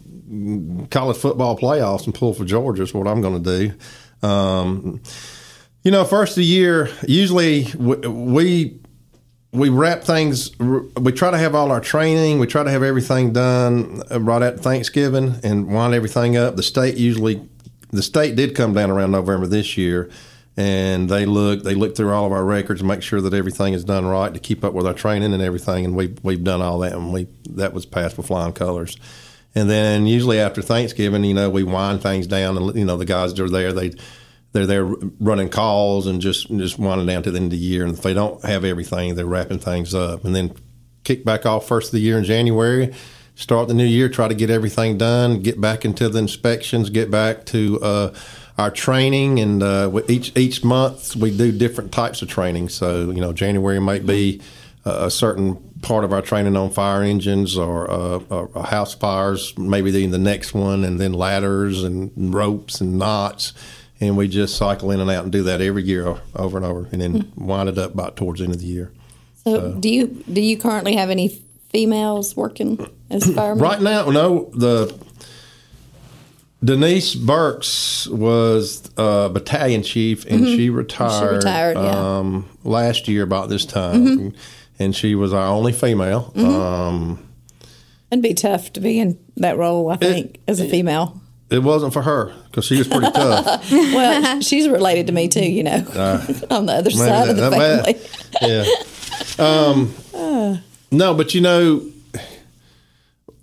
college 0.90 1.16
football 1.16 1.56
playoffs 1.56 2.04
and 2.04 2.14
pull 2.14 2.34
for 2.34 2.44
Georgia. 2.44 2.82
Is 2.82 2.92
what 2.92 3.06
I'm 3.06 3.22
going 3.22 3.42
to 3.42 3.58
do. 4.20 4.26
Um, 4.26 5.00
you 5.84 5.90
know, 5.90 6.04
first 6.04 6.32
of 6.32 6.36
the 6.36 6.44
year, 6.44 6.90
usually 7.06 7.66
we 7.78 7.96
we 7.96 8.80
wrap 9.52 10.02
things. 10.02 10.56
We 10.58 11.12
try 11.12 11.30
to 11.30 11.38
have 11.38 11.54
all 11.54 11.70
our 11.70 11.80
training. 11.80 12.38
We 12.38 12.46
try 12.46 12.64
to 12.64 12.70
have 12.70 12.82
everything 12.82 13.32
done 13.32 14.02
right 14.10 14.42
at 14.42 14.60
Thanksgiving 14.60 15.36
and 15.42 15.68
wind 15.68 15.94
everything 15.94 16.36
up. 16.36 16.56
The 16.56 16.62
state 16.62 16.96
usually, 16.96 17.48
the 17.90 18.02
state 18.02 18.36
did 18.36 18.54
come 18.54 18.74
down 18.74 18.90
around 18.90 19.12
November 19.12 19.46
this 19.46 19.76
year, 19.76 20.10
and 20.56 21.08
they 21.08 21.24
look 21.24 21.62
they 21.62 21.74
look 21.74 21.96
through 21.96 22.12
all 22.12 22.26
of 22.26 22.32
our 22.32 22.44
records 22.44 22.80
and 22.80 22.88
make 22.88 23.02
sure 23.02 23.20
that 23.20 23.32
everything 23.32 23.72
is 23.72 23.84
done 23.84 24.04
right 24.04 24.32
to 24.32 24.40
keep 24.40 24.64
up 24.64 24.74
with 24.74 24.86
our 24.86 24.94
training 24.94 25.32
and 25.32 25.42
everything. 25.42 25.84
And 25.84 25.96
we 25.96 26.14
we've 26.22 26.44
done 26.44 26.60
all 26.60 26.80
that, 26.80 26.92
and 26.92 27.12
we 27.12 27.26
that 27.50 27.72
was 27.72 27.86
passed 27.86 28.16
with 28.16 28.26
flying 28.26 28.52
colors. 28.52 28.96
And 29.54 29.68
then 29.68 30.06
usually 30.06 30.38
after 30.38 30.60
Thanksgiving, 30.60 31.24
you 31.24 31.34
know, 31.34 31.48
we 31.48 31.62
wind 31.62 32.02
things 32.02 32.26
down, 32.26 32.58
and 32.58 32.76
you 32.76 32.84
know 32.84 32.98
the 32.98 33.06
guys 33.06 33.38
are 33.40 33.48
there 33.48 33.72
they 33.72 33.92
they're 34.52 34.66
there 34.66 34.84
running 34.84 35.48
calls 35.48 36.06
and 36.06 36.20
just 36.20 36.48
just 36.48 36.78
winding 36.78 37.06
down 37.06 37.22
to 37.22 37.30
the 37.30 37.36
end 37.36 37.46
of 37.46 37.50
the 37.50 37.56
year. 37.56 37.84
And 37.84 37.94
if 37.94 38.02
they 38.02 38.14
don't 38.14 38.42
have 38.44 38.64
everything, 38.64 39.14
they're 39.14 39.26
wrapping 39.26 39.58
things 39.58 39.94
up 39.94 40.24
and 40.24 40.34
then 40.34 40.54
kick 41.04 41.24
back 41.24 41.46
off 41.46 41.66
first 41.66 41.88
of 41.88 41.92
the 41.92 42.00
year 42.00 42.18
in 42.18 42.24
January. 42.24 42.94
Start 43.34 43.68
the 43.68 43.74
new 43.74 43.84
year, 43.84 44.08
try 44.08 44.26
to 44.26 44.34
get 44.34 44.50
everything 44.50 44.98
done, 44.98 45.42
get 45.42 45.60
back 45.60 45.84
into 45.84 46.08
the 46.08 46.18
inspections, 46.18 46.90
get 46.90 47.08
back 47.08 47.44
to 47.46 47.78
uh, 47.80 48.14
our 48.56 48.70
training, 48.70 49.38
and 49.38 49.62
uh, 49.62 50.00
each 50.08 50.36
each 50.36 50.64
month 50.64 51.14
we 51.14 51.36
do 51.36 51.52
different 51.52 51.92
types 51.92 52.20
of 52.20 52.28
training. 52.28 52.68
So 52.68 53.10
you 53.10 53.20
know, 53.20 53.32
January 53.32 53.80
might 53.80 54.06
be 54.06 54.40
a 54.84 55.10
certain 55.10 55.56
part 55.82 56.02
of 56.02 56.12
our 56.12 56.22
training 56.22 56.56
on 56.56 56.70
fire 56.70 57.02
engines 57.02 57.56
or, 57.56 57.90
uh, 57.90 58.62
house 58.62 58.94
fires, 58.94 59.56
maybe 59.58 59.90
the 59.90 60.18
next 60.18 60.54
one, 60.54 60.82
and 60.82 60.98
then 60.98 61.12
ladders 61.12 61.84
and 61.84 62.34
ropes 62.34 62.80
and 62.80 62.98
knots 62.98 63.52
and 64.00 64.16
we 64.16 64.28
just 64.28 64.56
cycle 64.56 64.90
in 64.90 65.00
and 65.00 65.10
out 65.10 65.24
and 65.24 65.32
do 65.32 65.42
that 65.44 65.60
every 65.60 65.82
year 65.82 66.16
over 66.36 66.56
and 66.56 66.66
over, 66.66 66.88
and 66.92 67.00
then 67.00 67.22
mm-hmm. 67.22 67.46
wind 67.46 67.68
it 67.68 67.78
up 67.78 67.94
about 67.94 68.16
towards 68.16 68.40
the 68.40 68.44
end 68.44 68.54
of 68.54 68.60
the 68.60 68.66
year. 68.66 68.92
So, 69.44 69.54
so, 69.54 69.74
do 69.74 69.88
you 69.88 70.06
do 70.32 70.40
you 70.40 70.56
currently 70.56 70.94
have 70.96 71.10
any 71.10 71.28
females 71.70 72.36
working 72.36 72.88
as 73.10 73.24
firemen? 73.34 73.62
Right 73.62 73.80
now, 73.80 74.10
no. 74.10 74.50
The 74.54 74.94
Denise 76.62 77.14
Burks 77.14 78.08
was 78.08 78.90
a 78.96 79.30
battalion 79.32 79.82
chief, 79.82 80.24
and 80.26 80.42
mm-hmm. 80.42 80.56
she 80.56 80.70
retired. 80.70 81.28
She 81.30 81.36
retired 81.36 81.76
yeah. 81.76 82.18
um, 82.18 82.48
last 82.64 83.08
year 83.08 83.22
about 83.22 83.48
this 83.48 83.64
time, 83.64 84.06
mm-hmm. 84.06 84.28
and 84.78 84.94
she 84.94 85.14
was 85.14 85.32
our 85.32 85.46
only 85.48 85.72
female. 85.72 86.32
Mm-hmm. 86.34 86.46
Um, 86.46 87.28
It'd 88.10 88.22
be 88.22 88.34
tough 88.34 88.72
to 88.72 88.80
be 88.80 88.98
in 88.98 89.18
that 89.36 89.58
role, 89.58 89.90
I 89.90 89.96
think, 89.96 90.36
it, 90.36 90.40
as 90.48 90.60
a 90.60 90.68
female. 90.68 91.20
It 91.50 91.62
wasn't 91.62 91.94
for 91.94 92.02
her 92.02 92.34
because 92.46 92.66
she 92.66 92.76
was 92.76 92.88
pretty 92.88 93.10
tough. 93.10 93.70
well, 93.72 94.40
she's 94.42 94.68
related 94.68 95.06
to 95.06 95.12
me 95.12 95.28
too, 95.28 95.50
you 95.50 95.62
know, 95.62 95.76
on 96.50 96.66
the 96.66 96.74
other 96.74 96.90
side 96.90 97.30
of 97.30 97.36
the 97.36 97.50
family. 97.50 97.98
yeah. 98.42 98.64
Um. 99.38 99.94
No, 100.90 101.14
but 101.14 101.34
you 101.34 101.40
know, 101.40 101.82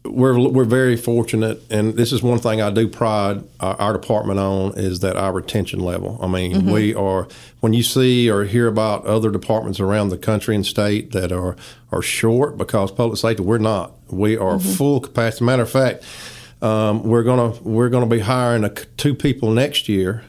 we're 0.03 0.39
we're 0.49 0.65
very 0.65 0.97
fortunate, 0.97 1.61
and 1.69 1.95
this 1.95 2.11
is 2.11 2.21
one 2.21 2.39
thing 2.39 2.61
I 2.61 2.69
do 2.69 2.87
pride 2.87 3.43
our, 3.59 3.75
our 3.75 3.93
department 3.93 4.39
on 4.39 4.77
is 4.77 4.99
that 4.99 5.15
our 5.15 5.33
retention 5.33 5.79
level. 5.79 6.19
I 6.21 6.27
mean, 6.27 6.53
mm-hmm. 6.53 6.71
we 6.71 6.95
are 6.95 7.27
when 7.59 7.73
you 7.73 7.83
see 7.83 8.29
or 8.29 8.45
hear 8.45 8.67
about 8.67 9.05
other 9.05 9.31
departments 9.31 9.79
around 9.79 10.09
the 10.09 10.17
country 10.17 10.55
and 10.55 10.65
state 10.65 11.11
that 11.11 11.31
are 11.31 11.55
are 11.91 12.01
short 12.01 12.57
because 12.57 12.91
public 12.91 13.19
safety, 13.19 13.43
we're 13.43 13.57
not. 13.57 13.93
We 14.09 14.37
are 14.37 14.57
mm-hmm. 14.57 14.73
full 14.73 14.99
capacity. 14.99 15.45
Matter 15.45 15.63
of 15.63 15.71
fact 15.71 16.03
um, 16.61 17.03
we're 17.03 17.23
gonna 17.23 17.49
we're 17.61 17.89
gonna 17.89 18.05
be 18.05 18.19
hiring 18.19 18.63
a, 18.63 18.69
two 18.69 19.13
people 19.13 19.51
next 19.51 19.89
year, 19.89 20.23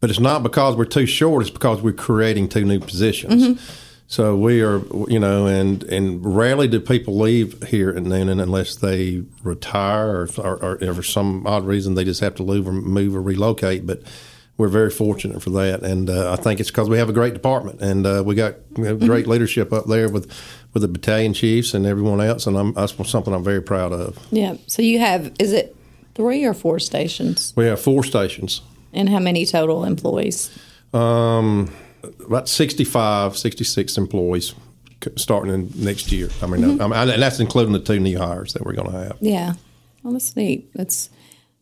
but 0.00 0.10
it's 0.10 0.20
not 0.20 0.42
because 0.42 0.76
we're 0.76 0.84
too 0.84 1.06
short. 1.06 1.42
It's 1.42 1.50
because 1.50 1.82
we're 1.82 1.92
creating 1.92 2.48
two 2.48 2.64
new 2.64 2.80
positions. 2.80 3.42
Mm-hmm. 3.42 3.82
So 4.08 4.36
we 4.36 4.62
are, 4.62 4.82
you 5.08 5.18
know, 5.18 5.46
and 5.46 5.82
and 5.84 6.36
rarely 6.36 6.68
do 6.68 6.80
people 6.80 7.18
leave 7.18 7.62
here 7.64 7.90
at 7.90 7.96
Newnan 7.96 8.40
unless 8.40 8.76
they 8.76 9.24
retire 9.42 10.08
or, 10.08 10.28
or, 10.38 10.78
or, 10.80 10.94
for 10.94 11.02
some 11.02 11.44
odd 11.46 11.66
reason 11.66 11.94
they 11.94 12.04
just 12.04 12.20
have 12.20 12.36
to 12.36 12.44
move 12.44 12.68
or 12.68 12.72
move 12.72 13.16
or 13.16 13.22
relocate. 13.22 13.84
But 13.84 14.02
we're 14.58 14.68
very 14.68 14.90
fortunate 14.90 15.42
for 15.42 15.50
that, 15.50 15.82
and 15.82 16.08
uh, 16.08 16.32
I 16.32 16.36
think 16.36 16.60
it's 16.60 16.70
because 16.70 16.88
we 16.88 16.98
have 16.98 17.10
a 17.10 17.12
great 17.12 17.34
department 17.34 17.82
and 17.82 18.06
uh, 18.06 18.22
we 18.24 18.34
got 18.34 18.54
great 18.74 18.98
mm-hmm. 18.98 19.30
leadership 19.30 19.72
up 19.72 19.86
there 19.86 20.08
with 20.08 20.32
with 20.72 20.82
the 20.82 20.88
battalion 20.88 21.34
chiefs 21.34 21.74
and 21.74 21.86
everyone 21.86 22.20
else, 22.20 22.46
and 22.46 22.56
I'm, 22.56 22.72
that's 22.72 22.94
something 23.08 23.34
I'm 23.34 23.44
very 23.44 23.62
proud 23.62 23.92
of. 23.92 24.18
Yeah. 24.30 24.56
So 24.66 24.82
you 24.82 24.98
have 24.98 25.32
is 25.38 25.52
it 25.52 25.76
three 26.14 26.44
or 26.44 26.54
four 26.54 26.78
stations? 26.78 27.52
We 27.56 27.66
have 27.66 27.80
four 27.80 28.02
stations. 28.02 28.62
And 28.92 29.08
how 29.08 29.18
many 29.18 29.44
total 29.44 29.84
employees? 29.84 30.50
Um, 30.94 31.70
about 32.24 32.48
65, 32.48 33.36
66 33.36 33.98
employees 33.98 34.54
starting 35.16 35.52
in 35.52 35.70
next 35.76 36.10
year. 36.10 36.30
I 36.42 36.46
mean, 36.46 36.62
mm-hmm. 36.62 36.80
I 36.80 37.04
mean, 37.04 37.14
and 37.14 37.22
that's 37.22 37.40
including 37.40 37.72
the 37.72 37.80
two 37.80 38.00
new 38.00 38.18
hires 38.18 38.54
that 38.54 38.64
we're 38.64 38.72
going 38.72 38.90
to 38.90 38.98
have. 38.98 39.18
Yeah. 39.20 39.54
Well, 40.02 40.14
that's 40.14 40.34
neat. 40.36 40.72
That's 40.74 41.10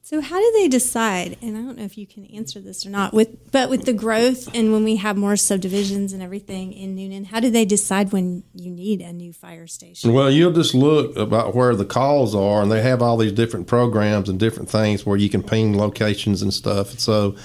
so 0.04 0.20
how 0.20 0.38
do 0.38 0.52
they 0.52 0.68
decide? 0.68 1.38
And 1.40 1.56
I 1.56 1.62
don't 1.62 1.78
know 1.78 1.84
if 1.84 1.96
you 1.96 2.06
can 2.06 2.26
answer 2.26 2.60
this 2.60 2.84
or 2.84 2.90
not. 2.90 3.14
With 3.14 3.50
but 3.50 3.70
with 3.70 3.86
the 3.86 3.94
growth 3.94 4.54
and 4.54 4.70
when 4.70 4.84
we 4.84 4.96
have 4.96 5.16
more 5.16 5.34
subdivisions 5.34 6.12
and 6.12 6.22
everything 6.22 6.74
in 6.74 6.94
Newnan, 6.94 7.24
how 7.24 7.40
do 7.40 7.48
they 7.48 7.64
decide 7.64 8.12
when 8.12 8.44
you 8.54 8.70
need 8.70 9.00
a 9.00 9.14
new 9.14 9.32
fire 9.32 9.66
station? 9.66 10.12
Well, 10.12 10.30
you'll 10.30 10.52
just 10.52 10.74
look 10.74 11.16
about 11.16 11.54
where 11.54 11.74
the 11.74 11.86
calls 11.86 12.34
are, 12.34 12.60
and 12.60 12.70
they 12.70 12.82
have 12.82 13.00
all 13.00 13.16
these 13.16 13.32
different 13.32 13.66
programs 13.66 14.28
and 14.28 14.38
different 14.38 14.68
things 14.68 15.06
where 15.06 15.16
you 15.16 15.30
can 15.30 15.42
ping 15.42 15.78
locations 15.78 16.42
and 16.42 16.52
stuff. 16.52 16.98
So, 16.98 17.36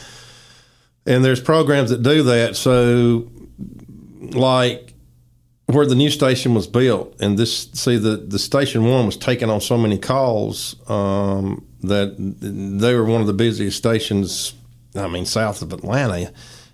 and 1.06 1.24
there's 1.24 1.40
programs 1.40 1.92
that 1.92 2.04
do 2.04 2.24
that. 2.24 2.58
So, 2.58 3.32
like 4.20 4.96
where 5.68 5.86
the 5.86 5.96
new 5.96 6.10
station 6.10 6.56
was 6.56 6.68
built, 6.68 7.16
and 7.22 7.40
this 7.40 7.72
see 7.72 7.96
the 7.96 8.18
the 8.18 8.38
station 8.38 8.84
one 8.84 9.06
was 9.06 9.16
taking 9.16 9.50
on 9.50 9.62
so 9.62 9.78
many 9.78 9.98
calls. 9.98 10.76
Um, 10.90 11.66
that 11.82 12.16
they 12.18 12.96
were 12.96 13.06
one 13.06 13.22
of 13.22 13.28
the 13.28 13.34
busiest 13.34 13.78
stations, 13.78 14.54
I 14.96 15.08
mean, 15.08 15.26
south 15.26 15.62
of 15.62 15.74
Atlanta. 15.74 16.32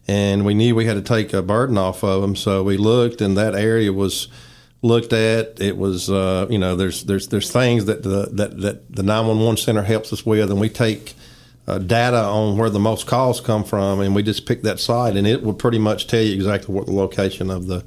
And 0.07 0.45
we 0.45 0.53
knew 0.53 0.75
we 0.75 0.85
had 0.85 0.95
to 0.95 1.01
take 1.01 1.33
a 1.33 1.41
burden 1.41 1.77
off 1.77 2.03
of 2.03 2.21
them. 2.21 2.35
So 2.35 2.63
we 2.63 2.77
looked, 2.77 3.21
and 3.21 3.35
that 3.37 3.55
area 3.55 3.91
was 3.91 4.27
looked 4.81 5.13
at. 5.13 5.59
It 5.59 5.77
was, 5.77 6.09
uh, 6.09 6.45
you 6.49 6.59
know, 6.59 6.75
there's 6.75 7.03
there's 7.05 7.27
there's 7.29 7.51
things 7.51 7.85
that 7.85 8.03
the 8.03 8.29
that, 8.33 8.61
that 8.61 8.95
the 8.95 9.03
911 9.03 9.57
center 9.57 9.81
helps 9.81 10.13
us 10.13 10.25
with, 10.25 10.51
and 10.51 10.59
we 10.59 10.69
take 10.69 11.15
uh, 11.67 11.79
data 11.79 12.21
on 12.23 12.57
where 12.57 12.69
the 12.69 12.79
most 12.79 13.07
calls 13.07 13.41
come 13.41 13.63
from, 13.63 13.99
and 13.99 14.13
we 14.13 14.21
just 14.21 14.45
pick 14.45 14.61
that 14.61 14.79
site, 14.79 15.17
and 15.17 15.25
it 15.25 15.41
will 15.41 15.53
pretty 15.53 15.79
much 15.79 16.07
tell 16.07 16.21
you 16.21 16.35
exactly 16.35 16.73
what 16.73 16.85
the 16.85 16.93
location 16.93 17.49
of 17.49 17.65
the 17.65 17.83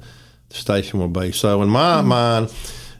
station 0.49 0.99
will 0.99 1.07
be. 1.07 1.31
So 1.31 1.61
in 1.61 1.69
my 1.69 1.99
mm-hmm. 1.99 2.07
mind 2.07 2.53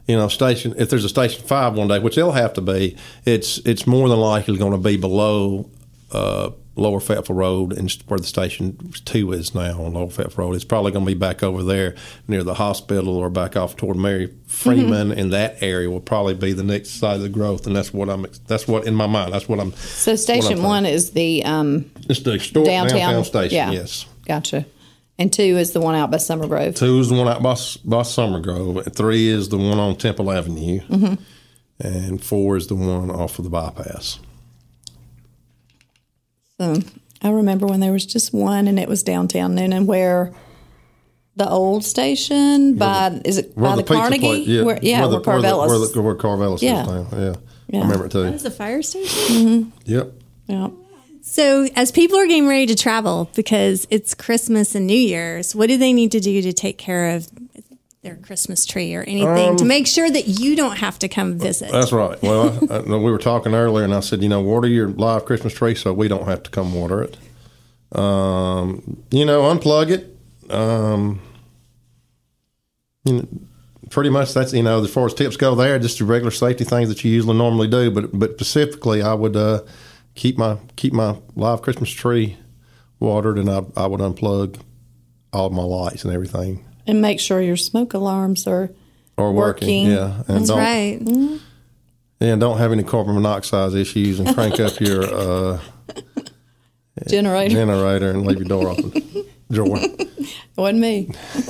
you 0.10 0.18
know, 0.18 0.28
station 0.28 0.74
if 0.76 0.90
there's 0.90 1.06
a 1.06 1.10
station 1.10 1.46
five 1.46 1.76
one 1.76 1.88
day, 1.88 2.00
which 2.00 2.16
they'll 2.16 2.32
have 2.32 2.54
to 2.54 2.62
be, 2.62 2.98
it's 3.26 3.60
it's 3.60 3.86
more 3.86 4.10
than 4.10 4.20
likely 4.20 4.58
going 4.58 4.72
to 4.72 4.80
be 4.80 4.98
below 4.98 5.70
uh, 6.12 6.50
Lower 6.76 7.00
Fayetteville 7.00 7.36
Road 7.36 7.78
and 7.78 7.92
where 8.08 8.18
the 8.18 8.26
station 8.26 8.92
two 9.06 9.32
is 9.34 9.54
now 9.54 9.84
on 9.84 9.94
Lower 9.94 10.10
Fayetteville 10.10 10.46
Road. 10.46 10.56
It's 10.56 10.64
probably 10.64 10.92
going 10.92 11.06
to 11.06 11.12
be 11.12 11.18
back 11.18 11.44
over 11.44 11.62
there 11.62 11.94
near 12.28 12.42
the 12.42 12.56
hospital 12.56 13.18
or 13.18 13.30
back 13.30 13.56
off 13.56 13.76
toward 13.76 13.98
Mary 13.98 14.34
Freeman. 14.48 15.10
Mm-hmm. 15.10 15.20
In 15.20 15.30
that 15.30 15.62
area 15.62 15.92
will 15.92 16.02
probably 16.02 16.34
be 16.34 16.54
the 16.54 16.64
next 16.64 16.90
side 16.90 17.18
of 17.18 17.22
the 17.22 17.30
growth, 17.30 17.68
and 17.68 17.76
that's 17.76 17.94
what 17.94 18.10
I'm. 18.10 18.26
That's 18.48 18.68
what 18.68 18.88
in 18.88 18.96
my 18.96 19.06
mind. 19.06 19.32
That's 19.32 19.48
what 19.48 19.60
I'm. 19.60 19.74
So 19.74 20.16
station 20.16 20.58
I'm 20.58 20.64
one 20.64 20.86
is 20.88 21.12
the 21.12 21.46
um, 21.46 21.86
it's 22.10 22.22
the 22.22 22.40
downtown, 22.40 22.98
downtown 22.98 23.26
station. 23.26 23.56
Yeah. 23.56 23.70
Yes. 23.70 24.08
Gotcha. 24.26 24.66
And 25.20 25.32
two 25.34 25.58
is 25.58 25.74
the 25.74 25.82
one 25.82 25.96
out 25.96 26.10
by 26.10 26.18
Summer 26.18 26.48
Grove. 26.48 26.76
Two 26.76 26.98
is 27.00 27.10
the 27.10 27.16
one 27.16 27.28
out 27.28 27.44
by, 27.44 27.56
by 27.84 28.04
Summer 28.04 28.40
Grove. 28.40 28.88
Three 28.94 29.28
is 29.28 29.50
the 29.50 29.58
one 29.58 29.78
on 29.78 29.98
Temple 29.98 30.32
Avenue. 30.32 30.80
Mm-hmm. 30.80 31.16
And 31.82 32.24
four 32.24 32.56
is 32.56 32.68
the 32.68 32.76
one 32.76 33.12
off 33.12 33.38
of 33.38 33.44
the 33.44 33.50
bypass. 33.52 34.20
So 36.60 36.82
I 37.22 37.30
remember 37.30 37.68
when 37.68 37.82
there 37.82 37.92
was 37.92 38.06
just 38.06 38.34
one 38.34 38.68
and 38.68 38.80
it 38.80 38.88
was 38.88 39.04
downtown 39.04 39.56
Newnan 39.56 39.86
where 39.86 40.34
the 41.36 41.50
old 41.50 41.84
station 41.86 42.76
by 42.76 43.22
is 43.24 43.38
it 43.38 43.56
by 43.56 43.76
the, 43.76 43.84
pizza 43.84 43.94
Carnegie? 43.96 44.20
place- 44.20 44.48
yeah, 44.48 44.64
where, 44.64 44.80
yeah, 44.82 45.00
where, 45.06 45.10
where, 45.10 45.20
the, 45.20 45.30
where, 45.30 45.42
the, 45.42 45.48
Carvelis. 45.48 45.68
where, 45.68 45.88
the, 45.88 46.02
where 46.02 46.16
Carvelis 46.16 46.62
Yeah. 46.62 46.82
is 46.82 46.88
now. 46.88 47.08
Yeah. 47.18 47.36
Yeah. 47.68 47.80
I 47.80 47.84
remember 47.84 48.06
it 48.06 48.12
too. 48.12 48.24
Is 48.24 48.46
a 48.46 48.52
fire 48.52 48.82
station? 48.82 49.72
Yep. 49.86 50.14
yeah. 50.48 50.68
So, 51.30 51.68
as 51.76 51.92
people 51.92 52.18
are 52.18 52.26
getting 52.26 52.48
ready 52.48 52.66
to 52.66 52.76
travel 52.76 53.30
because 53.36 53.86
it's 53.92 54.16
Christmas 54.16 54.74
and 54.74 54.88
New 54.88 54.98
Year's, 54.98 55.56
what 55.56 55.68
do 55.68 55.78
they 55.78 55.94
need 55.94 56.12
to 56.14 56.20
do 56.20 56.42
to 56.42 56.52
take 56.52 56.80
care 56.80 57.16
of 57.16 57.28
their 58.02 58.16
Christmas 58.16 58.66
tree 58.66 58.96
or 58.96 59.04
anything 59.04 59.52
Um, 59.52 59.58
to 59.58 59.64
make 59.64 59.86
sure 59.86 60.10
that 60.10 60.28
you 60.28 60.56
don't 60.56 60.78
have 60.78 60.98
to 61.00 61.08
come 61.08 61.38
visit? 61.38 61.72
That's 61.72 61.92
right. 61.92 62.20
Well, 62.24 62.58
I, 62.72 62.78
I, 62.78 62.82
we 62.82 63.12
were 63.12 63.20
talking 63.20 63.54
earlier, 63.54 63.86
and 63.86 63.94
I 63.94 64.00
said, 64.00 64.24
you 64.24 64.30
know, 64.30 64.42
water 64.42 64.68
your 64.68 64.88
live 64.90 65.26
Christmas 65.26 65.54
tree 65.54 65.76
so 65.76 65.94
we 65.94 66.08
don't 66.08 66.28
have 66.28 66.42
to 66.44 66.50
come 66.50 66.74
water 66.74 67.04
it. 67.04 67.18
Um, 67.96 69.04
you 69.12 69.24
know, 69.24 69.44
unplug 69.44 69.92
it. 69.92 70.18
Um, 70.52 71.22
you 73.06 73.14
know, 73.14 73.28
pretty 73.92 74.10
much 74.10 74.34
that's 74.34 74.52
you 74.52 74.64
know 74.64 74.84
as 74.84 74.92
far 74.92 75.06
as 75.06 75.14
tips 75.14 75.38
go 75.38 75.54
there, 75.54 75.78
just 75.78 76.00
the 76.00 76.06
regular 76.06 76.32
safety 76.32 76.64
things 76.64 76.90
that 76.90 77.04
you 77.04 77.12
usually 77.12 77.38
normally 77.38 77.68
do. 77.68 77.92
But 77.92 78.18
but 78.18 78.32
specifically, 78.32 79.04
I 79.04 79.14
would 79.14 79.36
uh, 79.36 79.62
keep 80.20 80.38
my 80.38 80.58
keep 80.76 80.92
my 80.94 81.16
live 81.36 81.62
Christmas 81.62 81.90
tree 81.90 82.36
watered, 83.00 83.38
and 83.40 83.50
I 83.50 83.62
I 83.76 83.88
would 83.88 84.02
unplug 84.02 84.60
all 85.32 85.50
my 85.50 85.64
lights 85.64 86.04
and 86.04 86.14
everything. 86.14 86.66
And 86.86 87.02
make 87.02 87.20
sure 87.20 87.40
your 87.42 87.56
smoke 87.58 87.94
alarms 87.94 88.46
are 88.48 88.72
Or 89.18 89.32
working, 89.32 89.86
Working. 89.88 89.92
yeah, 89.92 90.24
and 90.28 90.38
That's 90.40 90.48
don't, 90.50 90.58
right. 90.58 91.40
and 92.20 92.42
don't 92.42 92.58
have 92.58 92.72
any 92.72 92.84
carbon 92.84 93.16
monoxide 93.16 93.74
issues, 93.74 94.20
and 94.20 94.34
crank 94.36 94.60
up 94.60 94.80
your 94.88 95.04
uh, 95.04 95.60
generator. 97.08 97.54
generator 97.56 98.10
and 98.10 98.26
leave 98.26 98.40
your 98.40 98.48
door 98.48 98.70
open. 98.70 98.92
Drawer. 99.52 99.80
Wasn't 100.58 100.80
me. 100.80 101.10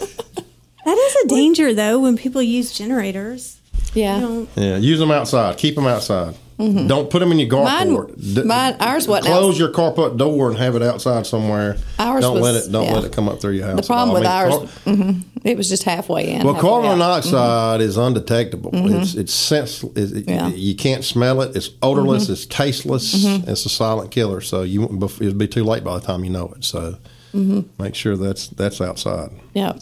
That 0.85 0.97
is 0.97 1.15
a 1.25 1.27
danger, 1.27 1.71
though, 1.75 1.99
when 1.99 2.17
people 2.17 2.41
use 2.41 2.71
generators. 2.75 3.59
Yeah. 3.93 4.45
Yeah, 4.55 4.77
use 4.77 4.97
them 4.97 5.11
outside. 5.11 5.57
Keep 5.57 5.75
them 5.75 5.85
outside. 5.85 6.33
Mm-hmm. 6.59 6.87
Don't 6.87 7.09
put 7.09 7.19
them 7.19 7.31
in 7.31 7.39
your 7.39 7.47
Mm-hmm. 7.49 7.93
Mine- 7.93 8.33
D- 8.35 8.43
mine- 8.43 8.75
ours 8.81 9.07
wasn't 9.07 9.27
Close 9.27 9.57
your 9.57 9.69
carport 9.71 10.17
door 10.17 10.49
and 10.49 10.57
have 10.57 10.75
it 10.75 10.81
outside 10.83 11.25
somewhere. 11.25 11.77
Ours 11.97 12.21
don't 12.21 12.41
let 12.41 12.55
it. 12.55 12.69
Don't 12.71 12.83
yeah. 12.85 12.93
let 12.95 13.05
it 13.05 13.13
come 13.13 13.29
up 13.29 13.39
through 13.39 13.53
your 13.53 13.65
house. 13.67 13.79
The 13.79 13.87
problem 13.87 14.13
with 14.13 14.25
ours, 14.27 14.53
I 14.53 14.57
mean, 14.59 14.67
car- 14.67 14.93
mhm, 15.13 15.23
it 15.45 15.55
was 15.57 15.69
just 15.69 15.83
halfway 15.83 16.29
in. 16.31 16.43
well, 16.43 16.53
halfway 16.53 16.69
carbon 16.69 16.89
out. 16.89 17.23
Mm-hmm. 17.23 17.31
monoxide 17.33 17.81
is 17.81 17.95
undetectable. 17.97 18.71
Mm-hmm. 18.71 18.97
It's 19.01 19.15
it's 19.15 19.33
sense. 19.33 19.83
It, 19.83 19.97
it- 20.17 20.27
Yeah. 20.27 20.49
You 20.49 20.75
can't 20.75 21.05
smell 21.05 21.41
it. 21.41 21.55
It's 21.55 21.69
odorless. 21.81 22.27
It's 22.27 22.45
tasteless. 22.45 23.13
It's 23.25 23.65
a 23.65 23.69
silent 23.69 24.11
killer. 24.11 24.41
So 24.41 24.63
you 24.63 24.83
it'll 24.83 25.33
be 25.33 25.47
too 25.47 25.63
late 25.63 25.85
by 25.85 25.97
the 25.97 26.05
time 26.05 26.25
you 26.25 26.29
know 26.29 26.51
it. 26.57 26.65
So 26.65 26.97
make 27.33 27.95
sure 27.95 28.17
that's 28.17 28.49
that's 28.49 28.81
outside. 28.81 29.29
Yep. 29.53 29.79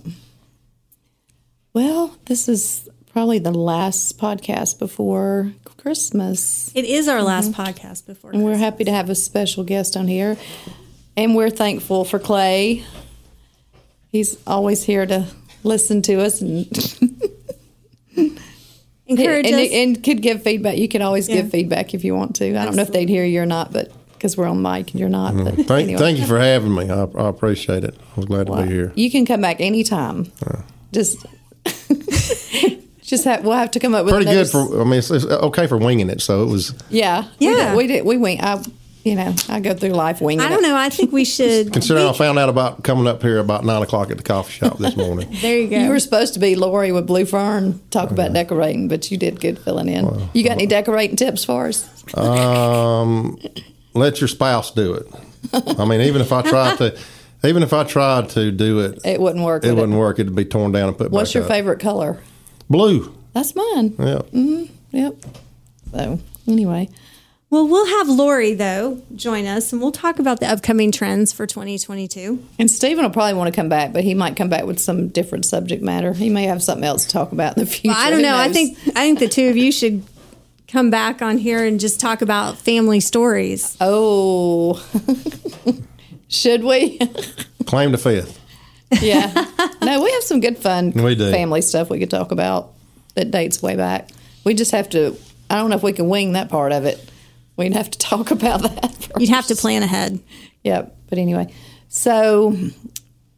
Well, 1.73 2.15
this 2.25 2.47
is 2.49 2.87
probably 3.17 3.39
the 3.39 3.51
last 3.51 4.19
podcast 4.19 4.77
before 4.77 5.51
Christmas. 5.77 6.71
it 6.75 6.85
is 6.85 7.07
our 7.07 7.23
last 7.23 7.51
mm-hmm. 7.51 7.63
podcast 7.63 8.05
before. 8.05 8.29
And 8.29 8.43
we're 8.43 8.57
happy 8.57 8.83
to 8.83 8.91
have 8.91 9.09
a 9.09 9.15
special 9.15 9.63
guest 9.63 9.97
on 9.97 10.07
here. 10.07 10.37
And 11.15 11.35
we're 11.35 11.49
thankful 11.49 12.05
for 12.05 12.19
Clay. 12.19 12.83
He's 14.11 14.37
always 14.45 14.83
here 14.83 15.07
to 15.07 15.25
listen 15.63 16.03
to 16.03 16.21
us 16.21 16.41
and, 16.41 16.67
Encourage 19.07 19.47
and, 19.47 19.55
us. 19.55 19.69
and 19.71 20.03
could 20.03 20.21
give 20.21 20.43
feedback. 20.43 20.77
You 20.77 20.87
can 20.87 21.01
always 21.01 21.27
Yeah. 21.27 21.37
give 21.37 21.49
feedback 21.49 21.95
if 21.95 22.03
you 22.03 22.13
want 22.13 22.35
to. 22.35 22.55
I 22.55 22.65
don't 22.65 22.75
know 22.75 22.83
if 22.83 22.91
they'd 22.91 23.09
hear 23.09 23.25
you 23.25 23.41
or 23.41 23.47
not, 23.47 23.73
but 23.73 23.91
because 24.13 24.37
we're 24.37 24.45
on 24.45 24.61
mic 24.61 24.91
and 24.91 24.99
you're 24.99 25.09
not. 25.09 25.33
Mm-hmm. 25.33 25.43
But 25.43 25.55
Thank, 25.65 25.85
anyway. 25.85 25.99
thank 25.99 26.19
you 26.19 26.27
for 26.27 26.37
having 26.39 26.75
me. 26.75 26.87
I, 26.91 27.05
I 27.05 27.29
appreciate 27.29 27.83
it. 27.83 27.95
I 27.97 28.15
was 28.15 28.25
glad 28.25 28.45
to 28.45 28.61
be 28.61 28.67
here. 28.71 28.93
You 28.95 29.09
can 29.09 29.25
come 29.25 29.41
back 29.41 29.59
anytime. 29.59 30.31
Just, 30.91 31.25
just 33.07 33.23
have, 33.23 33.43
we'll 33.43 33.53
have 33.57 33.71
to 33.71 33.79
come 33.79 33.95
up 33.95 34.05
with 34.05 34.13
a 34.13 34.17
Pretty 34.17 34.31
good 34.31 34.47
for. 34.49 34.81
I 34.81 34.83
mean, 34.83 34.99
it's, 34.99 35.09
it's 35.09 35.25
okay 35.25 35.65
for 35.65 35.77
winging 35.77 36.09
it. 36.09 36.21
So 36.21 36.43
it 36.43 36.51
was. 36.51 36.75
Yeah, 36.89 37.23
Yeah. 37.39 37.49
We 37.49 37.55
did. 37.55 37.75
We, 37.77 37.87
did, 37.87 38.05
we 38.05 38.17
wing. 38.17 38.41
I, 38.41 38.61
you 39.03 39.15
know, 39.15 39.33
I 39.47 39.61
go 39.61 39.73
through 39.73 39.91
life 39.91 40.19
winging. 40.19 40.43
It. 40.43 40.45
I 40.45 40.49
don't 40.49 40.63
it. 40.65 40.67
know. 40.67 40.75
I 40.75 40.89
think 40.89 41.13
we 41.13 41.23
should. 41.37 41.71
Considering 41.71 42.05
I 42.05 42.11
found 42.11 42.37
out 42.37 42.49
about 42.49 42.83
coming 42.83 43.07
up 43.07 43.21
here 43.21 43.39
about 43.39 43.63
nine 43.63 43.81
o'clock 43.81 44.11
at 44.11 44.17
the 44.17 44.23
coffee 44.23 44.51
shop 44.51 44.77
this 44.77 44.97
morning. 44.97 45.29
there 45.41 45.57
you 45.57 45.69
go. 45.69 45.79
You 45.79 45.89
were 45.89 45.99
supposed 45.99 46.33
to 46.33 46.39
be 46.41 46.55
Lori 46.55 46.91
with 46.91 47.07
Blue 47.07 47.25
Fern, 47.25 47.79
talk 47.89 48.11
about 48.11 48.33
decorating, 48.33 48.89
but 48.89 49.09
you 49.09 49.17
did 49.17 49.39
good 49.39 49.57
filling 49.59 49.87
in. 49.87 50.29
you 50.33 50.43
got 50.43 50.51
any 50.53 50.65
decorating 50.67 51.15
tips 51.15 51.45
for 51.45 51.67
us? 51.67 51.87
Um, 52.15 53.39
let 53.93 54.19
your 54.19 54.27
spouse 54.27 54.71
do 54.71 54.93
it. 54.95 55.07
I 55.79 55.85
mean, 55.85 56.01
even 56.01 56.21
if 56.21 56.33
I 56.33 56.41
tried 56.41 56.77
to, 56.79 56.97
even 57.45 57.63
if 57.63 57.71
I 57.71 57.85
tried 57.85 58.29
to 58.31 58.51
do 58.51 58.79
it, 58.81 58.99
It 59.05 59.21
wouldn't 59.21 59.45
work. 59.45 59.63
it 59.63 59.69
would 59.69 59.77
wouldn't 59.79 59.97
work. 59.97 60.19
It'd 60.19 60.35
be 60.35 60.43
torn 60.45 60.73
down 60.73 60.89
and 60.89 60.97
put 60.97 61.05
back 61.05 61.11
in. 61.11 61.15
What's 61.15 61.33
your 61.33 61.43
up. 61.43 61.49
favorite 61.49 61.79
color? 61.79 62.19
Blue. 62.69 63.13
That's 63.33 63.55
mine. 63.55 63.93
Yeah. 63.99 64.21
Mm-hmm. 64.33 64.63
Yep. 64.91 65.15
So 65.91 66.19
anyway, 66.47 66.89
Well, 67.49 67.67
we'll 67.67 67.85
have 67.85 68.09
Lori 68.09 68.53
though 68.55 69.01
join 69.15 69.45
us, 69.45 69.71
and 69.71 69.81
we'll 69.81 69.91
talk 69.91 70.19
about 70.19 70.39
the 70.39 70.47
upcoming 70.47 70.91
trends 70.91 71.31
for 71.33 71.45
2022. 71.47 72.43
and 72.59 72.69
Stephen 72.69 73.03
will 73.03 73.11
probably 73.11 73.35
want 73.35 73.53
to 73.53 73.55
come 73.55 73.69
back, 73.69 73.93
but 73.93 74.03
he 74.03 74.13
might 74.13 74.35
come 74.35 74.49
back 74.49 74.65
with 74.65 74.79
some 74.79 75.07
different 75.09 75.45
subject 75.45 75.81
matter. 75.83 76.13
He 76.13 76.29
may 76.29 76.43
have 76.43 76.61
something 76.61 76.83
else 76.83 77.05
to 77.05 77.11
talk 77.11 77.31
about 77.31 77.57
in 77.57 77.63
the 77.63 77.69
future. 77.69 77.93
Well, 77.95 78.05
I 78.07 78.09
don't 78.09 78.21
know. 78.21 78.35
I 78.35 78.49
think 78.51 78.77
I 78.89 79.01
think 79.05 79.19
the 79.19 79.27
two 79.29 79.47
of 79.49 79.55
you 79.57 79.71
should 79.71 80.03
come 80.67 80.89
back 80.89 81.21
on 81.21 81.37
here 81.37 81.63
and 81.63 81.79
just 81.79 81.99
talk 82.01 82.21
about 82.21 82.57
family 82.57 82.99
stories. 82.99 83.77
Oh, 83.79 84.83
should 86.27 86.63
we? 86.63 86.99
Claim 87.65 87.91
to 87.93 87.97
fifth. 87.97 88.39
Yeah. 89.01 89.45
No, 89.81 90.01
we 90.03 90.11
have 90.11 90.23
some 90.23 90.41
good 90.41 90.57
fun 90.57 90.91
We 90.91 91.15
do. 91.15 91.31
family 91.31 91.61
stuff 91.61 91.89
we 91.89 91.97
could 91.99 92.09
talk 92.09 92.31
about 92.31 92.73
that 93.15 93.31
dates 93.31 93.61
way 93.61 93.77
back. 93.77 94.09
We 94.43 94.53
just 94.53 94.71
have 94.71 94.89
to, 94.89 95.15
I 95.49 95.55
don't 95.55 95.69
know 95.69 95.77
if 95.77 95.83
we 95.83 95.93
can 95.93 96.09
wing 96.09 96.33
that 96.33 96.49
part 96.49 96.73
of 96.73 96.83
it. 96.83 97.09
We'd 97.55 97.73
have 97.73 97.89
to 97.91 97.97
talk 97.99 98.31
about 98.31 98.63
that. 98.63 98.91
First. 98.95 99.11
You'd 99.19 99.29
have 99.29 99.47
to 99.47 99.55
plan 99.55 99.83
ahead. 99.83 100.19
Yep. 100.65 100.95
But 101.09 101.19
anyway, 101.19 101.53
so 101.87 102.57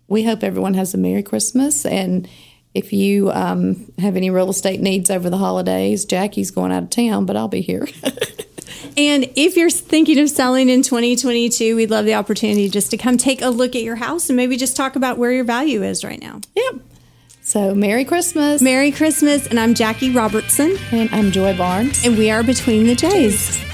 we 0.07 0.23
hope 0.23 0.43
everyone 0.43 0.73
has 0.73 0.93
a 0.95 0.97
Merry 0.97 1.21
Christmas. 1.21 1.85
And 1.85 2.27
if 2.73 2.93
you 2.93 3.29
um, 3.31 3.91
have 3.99 4.15
any 4.15 4.31
real 4.31 4.49
estate 4.49 4.81
needs 4.81 5.12
over 5.12 5.29
the 5.29 5.38
holidays, 5.38 6.05
Jackie's 6.05 6.49
going 6.49 6.71
out 6.71 6.83
of 6.83 6.89
town, 6.89 7.25
but 7.27 7.35
I'll 7.38 7.47
be 7.47 7.62
here. 7.62 7.88
And 8.97 9.29
if 9.35 9.55
you're 9.55 9.69
thinking 9.69 10.19
of 10.19 10.29
selling 10.29 10.69
in 10.69 10.81
2022, 10.81 11.75
we'd 11.75 11.89
love 11.89 12.05
the 12.05 12.13
opportunity 12.13 12.69
just 12.69 12.91
to 12.91 12.97
come 12.97 13.17
take 13.17 13.41
a 13.41 13.49
look 13.49 13.75
at 13.75 13.83
your 13.83 13.97
house 13.97 14.29
and 14.29 14.37
maybe 14.37 14.57
just 14.57 14.75
talk 14.75 14.95
about 14.95 15.17
where 15.17 15.31
your 15.31 15.43
value 15.43 15.83
is 15.83 16.03
right 16.03 16.21
now. 16.21 16.41
yep. 16.55 16.75
So 17.41 17.73
Merry 17.73 18.05
Christmas. 18.05 18.61
Merry 18.61 18.91
Christmas, 18.91 19.47
and 19.47 19.59
I'm 19.59 19.73
Jackie 19.73 20.11
Robertson, 20.13 20.77
and 20.91 21.09
I'm 21.11 21.31
Joy 21.31 21.57
Barnes. 21.57 22.05
and 22.05 22.15
we 22.15 22.29
are 22.29 22.43
Between 22.43 22.85
the 22.85 22.93
Jays. 22.93 23.68